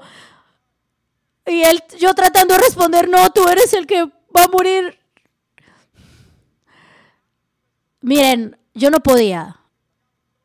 y 1.46 1.62
él, 1.62 1.82
yo 1.98 2.14
tratando 2.14 2.54
de 2.54 2.60
responder, 2.60 3.08
no, 3.08 3.28
tú 3.32 3.48
eres 3.48 3.72
el 3.72 3.84
que 3.84 4.16
va 4.36 4.44
a 4.44 4.48
morir. 4.48 4.98
Miren, 8.00 8.56
yo 8.74 8.90
no 8.90 9.00
podía. 9.00 9.60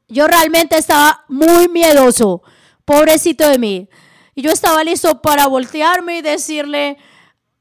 Yo 0.07 0.27
realmente 0.27 0.77
estaba 0.77 1.23
muy 1.27 1.67
miedoso. 1.67 2.41
Pobrecito 2.85 3.47
de 3.47 3.57
mí. 3.57 3.89
Y 4.35 4.41
yo 4.41 4.51
estaba 4.51 4.83
listo 4.83 5.21
para 5.21 5.47
voltearme 5.47 6.17
y 6.17 6.21
decirle 6.21 6.97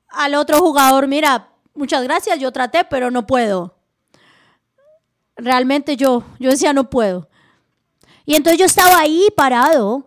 al 0.09 0.35
otro 0.35 0.61
jugador, 0.61 1.07
mira, 1.07 1.51
muchas 1.75 2.03
gracias, 2.03 2.39
yo 2.39 2.53
traté, 2.53 2.85
pero 2.85 3.11
no 3.11 3.27
puedo. 3.27 3.77
Realmente 5.37 5.97
yo, 5.97 6.25
yo 6.39 6.51
decía, 6.51 6.73
no 6.73 6.91
puedo. 6.91 7.29
Y 8.25 8.35
entonces 8.35 8.59
yo 8.59 8.67
estaba 8.67 8.99
ahí 8.99 9.29
parado 9.37 10.07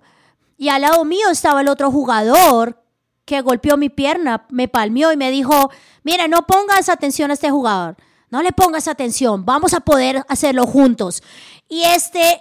y 0.58 0.70
al 0.70 0.82
lado 0.82 1.04
mío 1.06 1.30
estaba 1.30 1.62
el 1.62 1.68
otro 1.68 1.92
jugador 1.92 2.82
que 3.26 3.42
golpeó 3.42 3.78
mi 3.78 3.90
pierna, 3.90 4.46
me 4.50 4.68
palmió 4.68 5.12
y 5.12 5.18
me 5.18 5.32
dijo, 5.32 5.72
mira, 6.04 6.28
no 6.28 6.46
pongas 6.46 6.90
atención 6.90 7.32
a 7.32 7.34
este 7.34 7.52
jugador, 7.52 7.98
no 8.30 8.42
le 8.42 8.52
pongas 8.52 8.88
atención, 8.88 9.46
vamos 9.46 9.74
a 9.74 9.80
poder 9.82 10.24
hacerlo 10.28 10.66
juntos. 10.68 11.24
Y 11.68 11.82
este 11.84 12.40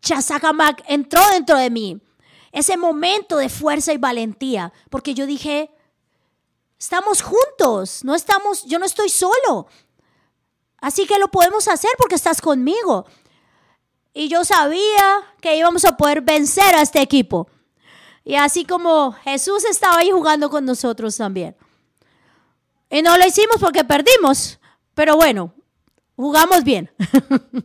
Chasakamak 0.00 0.82
entró 0.86 1.22
dentro 1.30 1.56
de 1.56 1.70
mí, 1.70 2.00
ese 2.52 2.76
momento 2.76 3.36
de 3.36 3.48
fuerza 3.48 3.92
y 3.92 3.98
valentía, 3.98 4.72
porque 4.90 5.14
yo 5.14 5.26
dije, 5.26 5.70
Estamos 6.78 7.22
juntos, 7.22 8.04
no 8.04 8.14
estamos, 8.14 8.64
yo 8.64 8.78
no 8.78 8.84
estoy 8.84 9.08
solo. 9.08 9.66
Así 10.80 11.06
que 11.06 11.18
lo 11.18 11.28
podemos 11.28 11.66
hacer 11.66 11.90
porque 11.98 12.14
estás 12.14 12.40
conmigo. 12.40 13.04
Y 14.14 14.28
yo 14.28 14.44
sabía 14.44 15.34
que 15.40 15.56
íbamos 15.56 15.84
a 15.84 15.96
poder 15.96 16.20
vencer 16.20 16.76
a 16.76 16.82
este 16.82 17.00
equipo. 17.02 17.48
Y 18.28 18.34
así 18.34 18.66
como 18.66 19.12
Jesús 19.24 19.64
estaba 19.64 19.96
ahí 19.96 20.10
jugando 20.10 20.50
con 20.50 20.66
nosotros 20.66 21.16
también. 21.16 21.56
Y 22.90 23.00
no 23.00 23.16
lo 23.16 23.26
hicimos 23.26 23.56
porque 23.58 23.84
perdimos. 23.84 24.58
Pero 24.94 25.16
bueno, 25.16 25.54
jugamos 26.14 26.62
bien. 26.62 26.90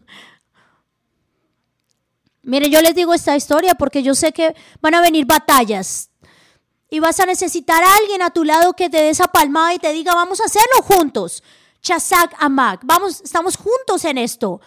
Miren, 2.43 2.71
yo 2.71 2.79
les 2.79 2.95
digo 2.95 3.13
esta 3.13 3.35
historia 3.35 3.75
porque 3.75 4.03
yo 4.03 4.15
sé 4.15 4.31
que 4.31 4.55
van 4.79 4.95
a 4.95 5.01
venir 5.01 5.25
batallas. 5.25 6.09
Y 6.89 7.01
vas 7.01 7.19
a 7.19 7.25
necesitar 7.25 7.83
a 7.83 7.95
alguien 7.97 8.21
a 8.21 8.29
tu 8.29 8.45
lado 8.45 8.71
que 8.71 8.89
te 8.89 9.01
dé 9.01 9.09
esa 9.09 9.27
palmada 9.27 9.73
y 9.73 9.79
te 9.79 9.91
diga, 9.91 10.15
vamos 10.15 10.39
a 10.39 10.45
hacerlo 10.45 10.81
juntos. 10.81 11.43
Chazak 11.81 12.35
Amak, 12.39 12.83
vamos, 12.85 13.19
estamos 13.19 13.57
juntos 13.57 14.05
en 14.05 14.17
esto. 14.17 14.61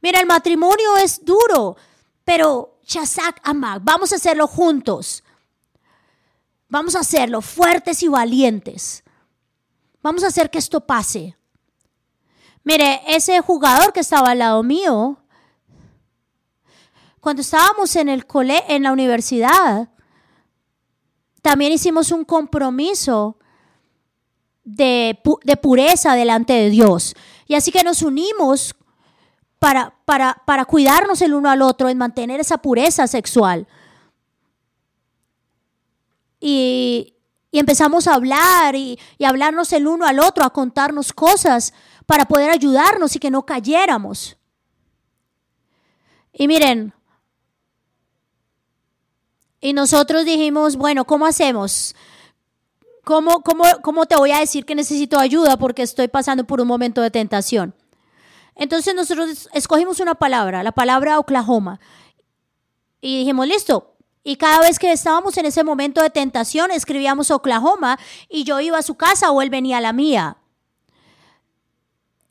Mira, 0.00 0.20
el 0.20 0.26
matrimonio 0.26 0.96
es 0.98 1.24
duro, 1.24 1.76
pero 2.22 2.78
Chazak 2.86 3.40
Amak, 3.42 3.82
vamos 3.82 4.12
a 4.12 4.16
hacerlo 4.16 4.46
juntos. 4.46 5.24
Vamos 6.70 6.94
a 6.94 7.00
hacerlo 7.00 7.42
fuertes 7.42 8.02
y 8.04 8.08
valientes. 8.08 9.02
Vamos 10.02 10.22
a 10.22 10.28
hacer 10.28 10.50
que 10.50 10.58
esto 10.58 10.80
pase. 10.80 11.36
Mire, 12.62 13.00
ese 13.08 13.40
jugador 13.40 13.92
que 13.92 14.00
estaba 14.00 14.30
al 14.30 14.38
lado 14.38 14.62
mío, 14.62 15.18
cuando 17.20 17.42
estábamos 17.42 17.96
en 17.96 18.08
el 18.08 18.24
cole, 18.24 18.62
en 18.68 18.84
la 18.84 18.92
universidad, 18.92 19.88
también 21.42 21.72
hicimos 21.72 22.12
un 22.12 22.24
compromiso 22.24 23.36
de, 24.62 25.18
de, 25.42 25.56
pureza 25.56 26.14
delante 26.14 26.52
de 26.52 26.70
Dios. 26.70 27.16
Y 27.48 27.56
así 27.56 27.72
que 27.72 27.82
nos 27.82 28.02
unimos 28.02 28.76
para, 29.58 29.92
para, 30.04 30.40
para 30.46 30.66
cuidarnos 30.66 31.20
el 31.20 31.34
uno 31.34 31.50
al 31.50 31.62
otro, 31.62 31.88
en 31.88 31.98
mantener 31.98 32.38
esa 32.38 32.58
pureza 32.58 33.08
sexual. 33.08 33.66
Y, 36.40 37.14
empezamos 37.52 38.06
a 38.06 38.14
hablar 38.14 38.76
y, 38.76 38.98
y 39.18 39.24
hablarnos 39.24 39.72
el 39.72 39.86
uno 39.86 40.06
al 40.06 40.20
otro, 40.20 40.44
a 40.44 40.50
contarnos 40.50 41.12
cosas 41.12 41.74
para 42.06 42.24
poder 42.24 42.50
ayudarnos 42.50 43.14
y 43.16 43.18
que 43.18 43.30
no 43.30 43.44
cayéramos. 43.44 44.36
Y 46.32 46.46
miren, 46.48 46.94
y 49.60 49.72
nosotros 49.74 50.24
dijimos, 50.24 50.76
bueno, 50.76 51.04
¿cómo 51.04 51.26
hacemos? 51.26 51.94
¿Cómo, 53.04 53.42
cómo, 53.42 53.64
cómo 53.82 54.06
te 54.06 54.16
voy 54.16 54.30
a 54.32 54.38
decir 54.38 54.64
que 54.64 54.74
necesito 54.74 55.18
ayuda 55.18 55.58
porque 55.58 55.82
estoy 55.82 56.08
pasando 56.08 56.44
por 56.44 56.60
un 56.60 56.68
momento 56.68 57.02
de 57.02 57.10
tentación? 57.10 57.74
Entonces 58.54 58.94
nosotros 58.94 59.48
escogimos 59.52 60.00
una 60.00 60.14
palabra, 60.14 60.62
la 60.62 60.72
palabra 60.72 61.18
Oklahoma. 61.18 61.80
Y 63.00 63.18
dijimos, 63.18 63.46
listo. 63.46 63.96
Y 64.22 64.36
cada 64.36 64.60
vez 64.60 64.78
que 64.78 64.92
estábamos 64.92 65.36
en 65.38 65.46
ese 65.46 65.64
momento 65.64 66.02
de 66.02 66.10
tentación, 66.10 66.70
escribíamos 66.70 67.30
Oklahoma 67.30 67.98
y 68.28 68.44
yo 68.44 68.60
iba 68.60 68.78
a 68.78 68.82
su 68.82 68.96
casa 68.96 69.30
o 69.30 69.40
él 69.40 69.50
venía 69.50 69.78
a 69.78 69.80
la 69.80 69.92
mía. 69.92 70.36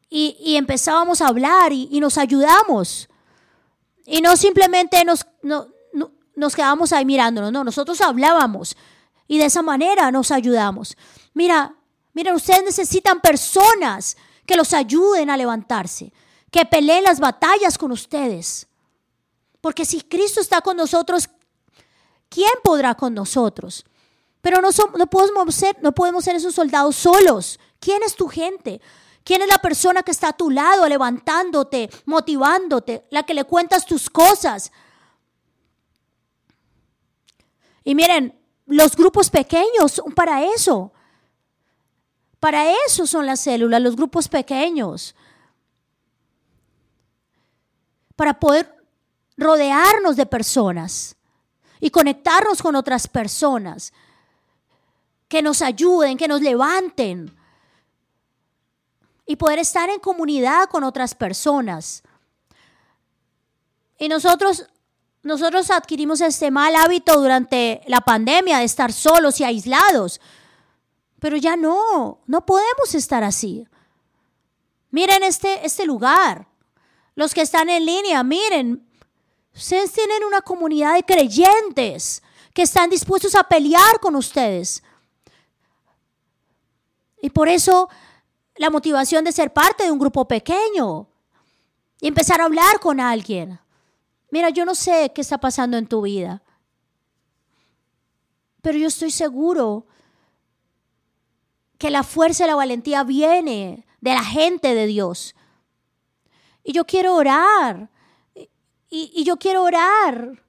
Y, 0.10 0.38
y 0.40 0.56
empezábamos 0.56 1.22
a 1.22 1.28
hablar 1.28 1.72
y, 1.74 1.88
y, 1.92 2.00
nos 2.00 2.18
ayudamos. 2.18 3.10
Y 4.06 4.22
no 4.22 4.36
simplemente 4.36 5.04
nos, 5.04 5.26
no, 5.42 5.68
nos 6.40 6.56
quedamos 6.56 6.94
ahí 6.94 7.06
mirándonos, 7.06 7.52
no, 7.52 7.64
nosotros 7.64 8.00
hablábamos 8.02 8.76
y 9.28 9.38
de 9.38 9.46
esa 9.46 9.62
manera 9.62 10.10
nos 10.10 10.32
ayudamos. 10.32 10.98
Mira, 11.34 11.76
mira, 12.14 12.34
ustedes 12.34 12.64
necesitan 12.64 13.20
personas 13.20 14.18
que 14.46 14.56
los 14.56 14.74
ayuden 14.74 15.30
a 15.30 15.38
levantarse, 15.38 16.12
que 16.50 16.66
peleen 16.66 17.04
las 17.04 17.20
batallas 17.20 17.78
con 17.78 17.92
ustedes. 17.92 18.68
Porque 19.62 19.86
si 19.86 20.02
Cristo 20.02 20.40
está 20.40 20.62
con 20.62 20.78
nosotros, 20.78 21.30
¿quién 22.30 22.52
podrá 22.64 22.96
con 22.96 23.14
nosotros? 23.14 23.86
Pero 24.42 24.62
no, 24.62 24.70
no, 24.98 25.08
podemos 25.08 25.54
ser, 25.54 25.78
no 25.82 25.92
podemos 25.94 26.24
ser 26.24 26.36
esos 26.36 26.56
soldados 26.56 26.96
solos. 26.96 27.60
¿Quién 27.80 28.04
es 28.04 28.16
tu 28.16 28.28
gente? 28.28 28.80
¿Quién 29.24 29.42
es 29.42 29.50
la 29.50 29.58
persona 29.58 30.02
que 30.02 30.12
está 30.12 30.30
a 30.30 30.38
tu 30.38 30.50
lado, 30.50 30.88
levantándote, 30.88 31.90
motivándote, 32.06 33.06
la 33.10 33.24
que 33.24 33.34
le 33.34 33.44
cuentas 33.44 33.86
tus 33.86 34.10
cosas, 34.10 34.72
y 37.90 37.96
miren, 37.96 38.40
los 38.68 38.96
grupos 38.96 39.32
pequeños 39.32 39.94
son 39.94 40.12
para 40.12 40.44
eso. 40.44 40.94
Para 42.40 42.72
eso 42.86 43.08
son 43.08 43.26
las 43.26 43.40
células, 43.40 43.82
los 43.82 43.96
grupos 43.96 44.28
pequeños. 44.28 45.16
Para 48.16 48.40
poder 48.40 48.76
rodearnos 49.38 50.18
de 50.18 50.26
personas 50.28 51.16
y 51.80 51.90
conectarnos 51.90 52.62
con 52.62 52.76
otras 52.76 53.08
personas 53.08 53.94
que 55.28 55.42
nos 55.42 55.62
ayuden, 55.62 56.18
que 56.18 56.28
nos 56.28 56.42
levanten 56.42 57.36
y 59.26 59.36
poder 59.36 59.60
estar 59.60 59.90
en 59.90 60.00
comunidad 60.00 60.70
con 60.70 60.84
otras 60.84 61.14
personas. 61.14 62.04
Y 63.98 64.10
nosotros 64.10 64.66
nosotros 65.22 65.70
adquirimos 65.70 66.22
este 66.22 66.50
mal 66.50 66.74
hábito 66.76 67.20
durante 67.20 67.82
la 67.88 68.02
pandemia 68.02 68.60
de 68.60 68.64
estar 68.64 68.94
solos 68.94 69.40
y 69.40 69.44
aislados. 69.44 70.22
Pero 71.20 71.36
ya 71.36 71.58
no, 71.58 72.20
no 72.26 72.46
podemos 72.46 72.96
estar 72.96 73.24
así. 73.24 73.68
Miren 74.92 75.24
este, 75.24 75.66
este 75.66 75.86
lugar. 75.86 76.48
Los 77.16 77.34
que 77.34 77.42
están 77.42 77.70
en 77.70 77.86
línea, 77.86 78.24
miren, 78.24 78.89
ustedes 79.56 79.92
tienen 79.92 80.24
una 80.24 80.42
comunidad 80.42 80.96
de 80.96 81.04
creyentes 81.04 82.22
que 82.54 82.64
están 82.64 82.90
dispuestos 82.90 83.36
a 83.36 83.44
pelear 83.44 84.00
con 84.02 84.16
ustedes. 84.16 84.84
Y 87.22 87.30
por 87.30 87.48
eso 87.48 87.90
la 88.56 88.70
motivación 88.70 89.24
de 89.24 89.32
ser 89.32 89.54
parte 89.54 89.84
de 89.84 89.92
un 89.92 90.00
grupo 90.00 90.28
pequeño 90.28 91.08
y 92.02 92.08
empezar 92.08 92.42
a 92.42 92.46
hablar 92.46 92.80
con 92.80 93.00
alguien. 93.00 93.60
Mira, 94.32 94.50
yo 94.50 94.66
no 94.66 94.76
sé 94.76 95.12
qué 95.14 95.22
está 95.22 95.38
pasando 95.38 95.78
en 95.78 95.88
tu 95.88 96.02
vida, 96.02 96.44
pero 98.62 98.78
yo 98.78 98.88
estoy 98.88 99.12
seguro 99.12 99.88
que 101.78 101.90
la 101.90 102.04
fuerza 102.04 102.44
y 102.44 102.48
la 102.48 102.56
valentía 102.56 103.04
viene 103.04 103.88
de 104.02 104.14
la 104.14 104.24
gente 104.24 104.76
de 104.76 104.86
Dios. 104.86 105.36
Y 106.64 106.74
yo 106.74 106.86
quiero 106.86 107.16
orar. 107.16 107.90
Y, 108.90 109.24
yo 109.24 109.38
quiero 109.38 109.64
orar 109.64 110.44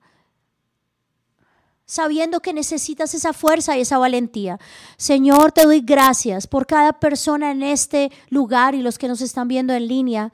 sabiendo 1.84 2.40
que 2.40 2.52
necesitas 2.52 3.14
esa 3.14 3.32
fuerza 3.32 3.76
y 3.76 3.80
esa 3.80 3.98
valentía. 3.98 4.58
Señor, 4.96 5.52
te 5.52 5.64
doy 5.64 5.80
gracias 5.80 6.46
por 6.46 6.66
cada 6.66 6.94
persona 6.94 7.50
en 7.50 7.62
este 7.62 8.12
lugar 8.28 8.74
y 8.74 8.82
los 8.82 8.96
que 8.96 9.08
nos 9.08 9.20
están 9.20 9.48
viendo 9.48 9.74
en 9.74 9.88
línea. 9.88 10.32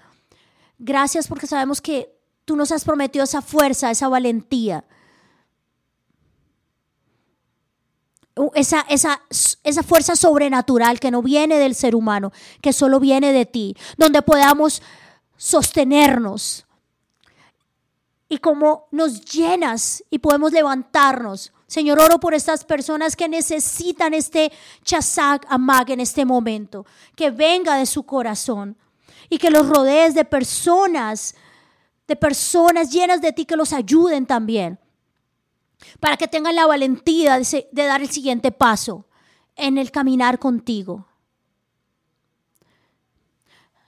Gracias 0.78 1.26
porque 1.28 1.46
sabemos 1.46 1.80
que 1.80 2.16
Tú 2.46 2.54
nos 2.54 2.70
has 2.70 2.84
prometido 2.84 3.24
esa 3.24 3.42
fuerza, 3.42 3.90
esa 3.90 4.09
valentía. 4.09 4.84
Esa, 8.54 8.82
esa, 8.88 9.20
esa, 9.64 9.82
fuerza 9.82 10.14
sobrenatural 10.14 11.00
que 11.00 11.11
no 11.11 11.22
viene 11.22 11.59
del 11.59 11.74
ser 11.74 11.96
humano, 11.96 12.32
que 12.61 12.72
solo 12.72 13.00
viene 13.00 13.32
de 13.32 13.46
ti, 13.46 13.74
donde 13.96 14.22
podamos 14.22 14.80
sostenernos. 15.36 16.66
Y 18.29 18.39
como 18.39 18.89
nos 18.91 19.24
llenas 19.24 20.03
y 20.11 20.18
podemos 20.18 20.53
levantarnos. 20.53 21.53
Señor, 21.66 22.01
oro 22.01 22.18
por 22.18 22.35
estas 22.35 22.64
personas 22.64 23.16
que 23.16 23.29
necesitan 23.29 24.14
este 24.14 24.53
chazak 24.85 25.47
amag 25.49 25.91
en 25.91 26.01
este 26.01 26.24
momento, 26.24 26.87
que 27.14 27.31
venga 27.31 27.77
de 27.77 27.87
su 27.87 28.05
corazón 28.05 28.77
y 29.29 29.39
que 29.39 29.51
los 29.51 29.68
rodees 29.68 30.14
de 30.14 30.24
personas 30.24 31.35
de 32.07 32.16
personas 32.16 32.91
llenas 32.91 33.20
de 33.20 33.33
ti 33.33 33.45
que 33.45 33.57
los 33.57 33.72
ayuden 33.72 34.27
también, 34.27 34.79
para 36.01 36.16
que 36.16 36.29
tengan 36.29 36.55
la 36.55 36.66
valentía 36.66 37.39
de, 37.39 37.68
dar 37.72 38.01
el 38.01 38.11
siguiente 38.11 38.53
paso 38.53 39.07
en 39.57 39.79
el 39.79 39.91
caminar 39.91 40.39
contigo. 40.39 41.07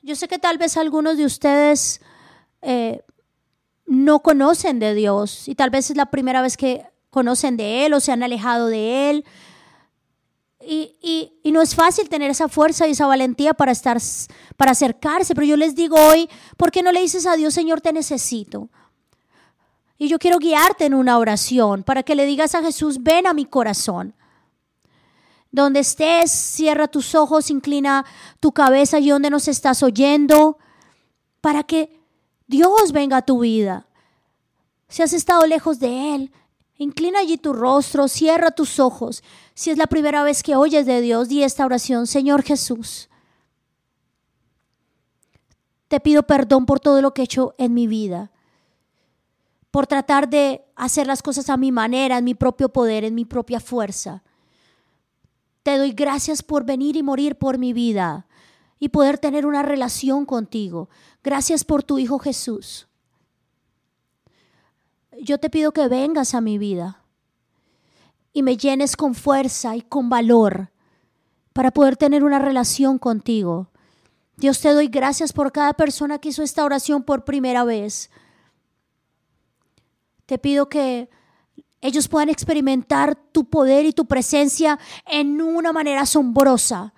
Yo 0.02 0.16
sé 0.16 0.26
que 0.26 0.38
tal 0.38 0.58
vez 0.58 0.76
algunos 0.76 1.16
de 1.16 1.24
ustedes 1.24 2.00
eh, 2.62 3.02
no 3.88 4.20
conocen 4.20 4.78
de 4.78 4.94
Dios 4.94 5.48
y 5.48 5.54
tal 5.54 5.70
vez 5.70 5.90
es 5.90 5.96
la 5.96 6.06
primera 6.06 6.42
vez 6.42 6.56
que 6.56 6.84
conocen 7.10 7.56
de 7.56 7.86
Él 7.86 7.94
o 7.94 8.00
se 8.00 8.12
han 8.12 8.22
alejado 8.22 8.68
de 8.68 9.10
Él 9.10 9.24
y, 10.70 11.50
no 11.52 11.62
es 11.62 11.74
fácil 11.74 12.08
tener 12.08 12.30
esa 12.30 12.48
fuerza 12.48 12.86
y 12.86 12.90
esa 12.90 13.06
valentía 13.06 13.54
para 13.54 13.72
estar, 13.72 13.98
para 14.56 14.72
acercarse. 14.72 15.34
Pero 15.34 15.46
yo 15.46 15.56
les 15.56 15.74
digo 15.74 15.96
hoy, 15.96 16.28
¿por 16.56 16.70
qué 16.70 16.82
no 16.82 16.92
le 16.92 17.00
dices 17.00 17.26
a 17.26 17.36
Dios, 17.36 17.54
Señor, 17.54 17.80
te 17.80 17.92
necesito? 17.92 18.68
Y 19.96 20.08
yo 20.08 20.18
quiero 20.18 20.38
guiarte 20.38 20.84
en 20.84 20.94
una 20.94 21.18
oración 21.18 21.82
para 21.82 22.02
que 22.02 22.14
le 22.14 22.26
digas 22.26 22.54
a 22.54 22.62
Jesús, 22.62 23.02
ven 23.02 23.26
a 23.26 23.32
mi 23.32 23.46
corazón. 23.46 24.14
Donde 25.50 25.80
estés, 25.80 26.30
cierra 26.30 26.86
tus 26.86 27.14
ojos, 27.14 27.50
inclina 27.50 28.04
tu 28.38 28.52
cabeza 28.52 28.98
y 28.98 29.08
donde 29.08 29.30
nos 29.30 29.48
estás 29.48 29.82
oyendo, 29.82 30.58
para 31.40 31.62
que 31.62 31.97
Dios 32.48 32.92
venga 32.92 33.18
a 33.18 33.22
tu 33.22 33.40
vida. 33.40 33.86
Si 34.88 35.02
has 35.02 35.12
estado 35.12 35.46
lejos 35.46 35.78
de 35.78 36.14
Él, 36.14 36.32
inclina 36.78 37.20
allí 37.20 37.36
tu 37.36 37.52
rostro, 37.52 38.08
cierra 38.08 38.50
tus 38.50 38.80
ojos. 38.80 39.22
Si 39.54 39.70
es 39.70 39.76
la 39.76 39.86
primera 39.86 40.22
vez 40.22 40.42
que 40.42 40.56
oyes 40.56 40.86
de 40.86 41.02
Dios, 41.02 41.28
di 41.28 41.44
esta 41.44 41.66
oración, 41.66 42.06
Señor 42.06 42.42
Jesús. 42.42 43.10
Te 45.88 46.00
pido 46.00 46.22
perdón 46.22 46.64
por 46.64 46.80
todo 46.80 47.02
lo 47.02 47.12
que 47.12 47.22
he 47.22 47.24
hecho 47.24 47.54
en 47.58 47.74
mi 47.74 47.86
vida, 47.86 48.30
por 49.70 49.86
tratar 49.86 50.28
de 50.28 50.64
hacer 50.74 51.06
las 51.06 51.22
cosas 51.22 51.50
a 51.50 51.58
mi 51.58 51.70
manera, 51.70 52.16
en 52.16 52.24
mi 52.24 52.34
propio 52.34 52.70
poder, 52.70 53.04
en 53.04 53.14
mi 53.14 53.26
propia 53.26 53.60
fuerza. 53.60 54.22
Te 55.62 55.76
doy 55.76 55.92
gracias 55.92 56.42
por 56.42 56.64
venir 56.64 56.96
y 56.96 57.02
morir 57.02 57.36
por 57.36 57.58
mi 57.58 57.74
vida 57.74 58.27
y 58.78 58.90
poder 58.90 59.18
tener 59.18 59.46
una 59.46 59.62
relación 59.62 60.24
contigo. 60.24 60.88
Gracias 61.22 61.64
por 61.64 61.82
tu 61.82 61.98
Hijo 61.98 62.18
Jesús. 62.18 62.88
Yo 65.20 65.38
te 65.38 65.50
pido 65.50 65.72
que 65.72 65.88
vengas 65.88 66.34
a 66.34 66.40
mi 66.40 66.58
vida 66.58 67.02
y 68.32 68.42
me 68.42 68.56
llenes 68.56 68.96
con 68.96 69.14
fuerza 69.14 69.74
y 69.76 69.82
con 69.82 70.08
valor 70.08 70.70
para 71.52 71.72
poder 71.72 71.96
tener 71.96 72.22
una 72.22 72.38
relación 72.38 72.98
contigo. 72.98 73.68
Dios 74.36 74.60
te 74.60 74.72
doy 74.72 74.86
gracias 74.86 75.32
por 75.32 75.50
cada 75.50 75.72
persona 75.72 76.18
que 76.18 76.28
hizo 76.28 76.44
esta 76.44 76.64
oración 76.64 77.02
por 77.02 77.24
primera 77.24 77.64
vez. 77.64 78.10
Te 80.26 80.38
pido 80.38 80.68
que 80.68 81.10
ellos 81.80 82.06
puedan 82.06 82.28
experimentar 82.28 83.16
tu 83.16 83.44
poder 83.46 83.86
y 83.86 83.92
tu 83.92 84.06
presencia 84.06 84.78
en 85.06 85.40
una 85.40 85.72
manera 85.72 86.02
asombrosa. 86.02 86.94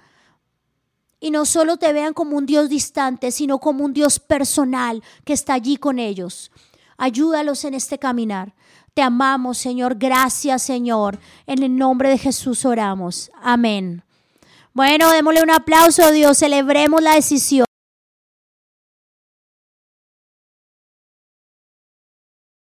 Y 1.20 1.30
no 1.30 1.44
solo 1.44 1.76
te 1.76 1.92
vean 1.92 2.14
como 2.14 2.36
un 2.36 2.46
Dios 2.46 2.68
distante, 2.68 3.30
sino 3.30 3.58
como 3.58 3.84
un 3.84 3.92
Dios 3.92 4.18
personal 4.18 5.02
que 5.24 5.34
está 5.34 5.54
allí 5.54 5.76
con 5.76 5.98
ellos. 5.98 6.50
Ayúdalos 6.96 7.64
en 7.64 7.74
este 7.74 7.98
caminar. 7.98 8.54
Te 8.94 9.02
amamos, 9.02 9.58
Señor. 9.58 9.96
Gracias, 9.96 10.62
Señor. 10.62 11.18
En 11.46 11.62
el 11.62 11.76
nombre 11.76 12.08
de 12.08 12.18
Jesús 12.18 12.64
oramos. 12.64 13.30
Amén. 13.40 14.02
Bueno, 14.72 15.10
démosle 15.10 15.42
un 15.42 15.50
aplauso 15.50 16.02
a 16.02 16.10
Dios. 16.10 16.38
Celebremos 16.38 17.02
la 17.02 17.14
decisión. 17.14 17.69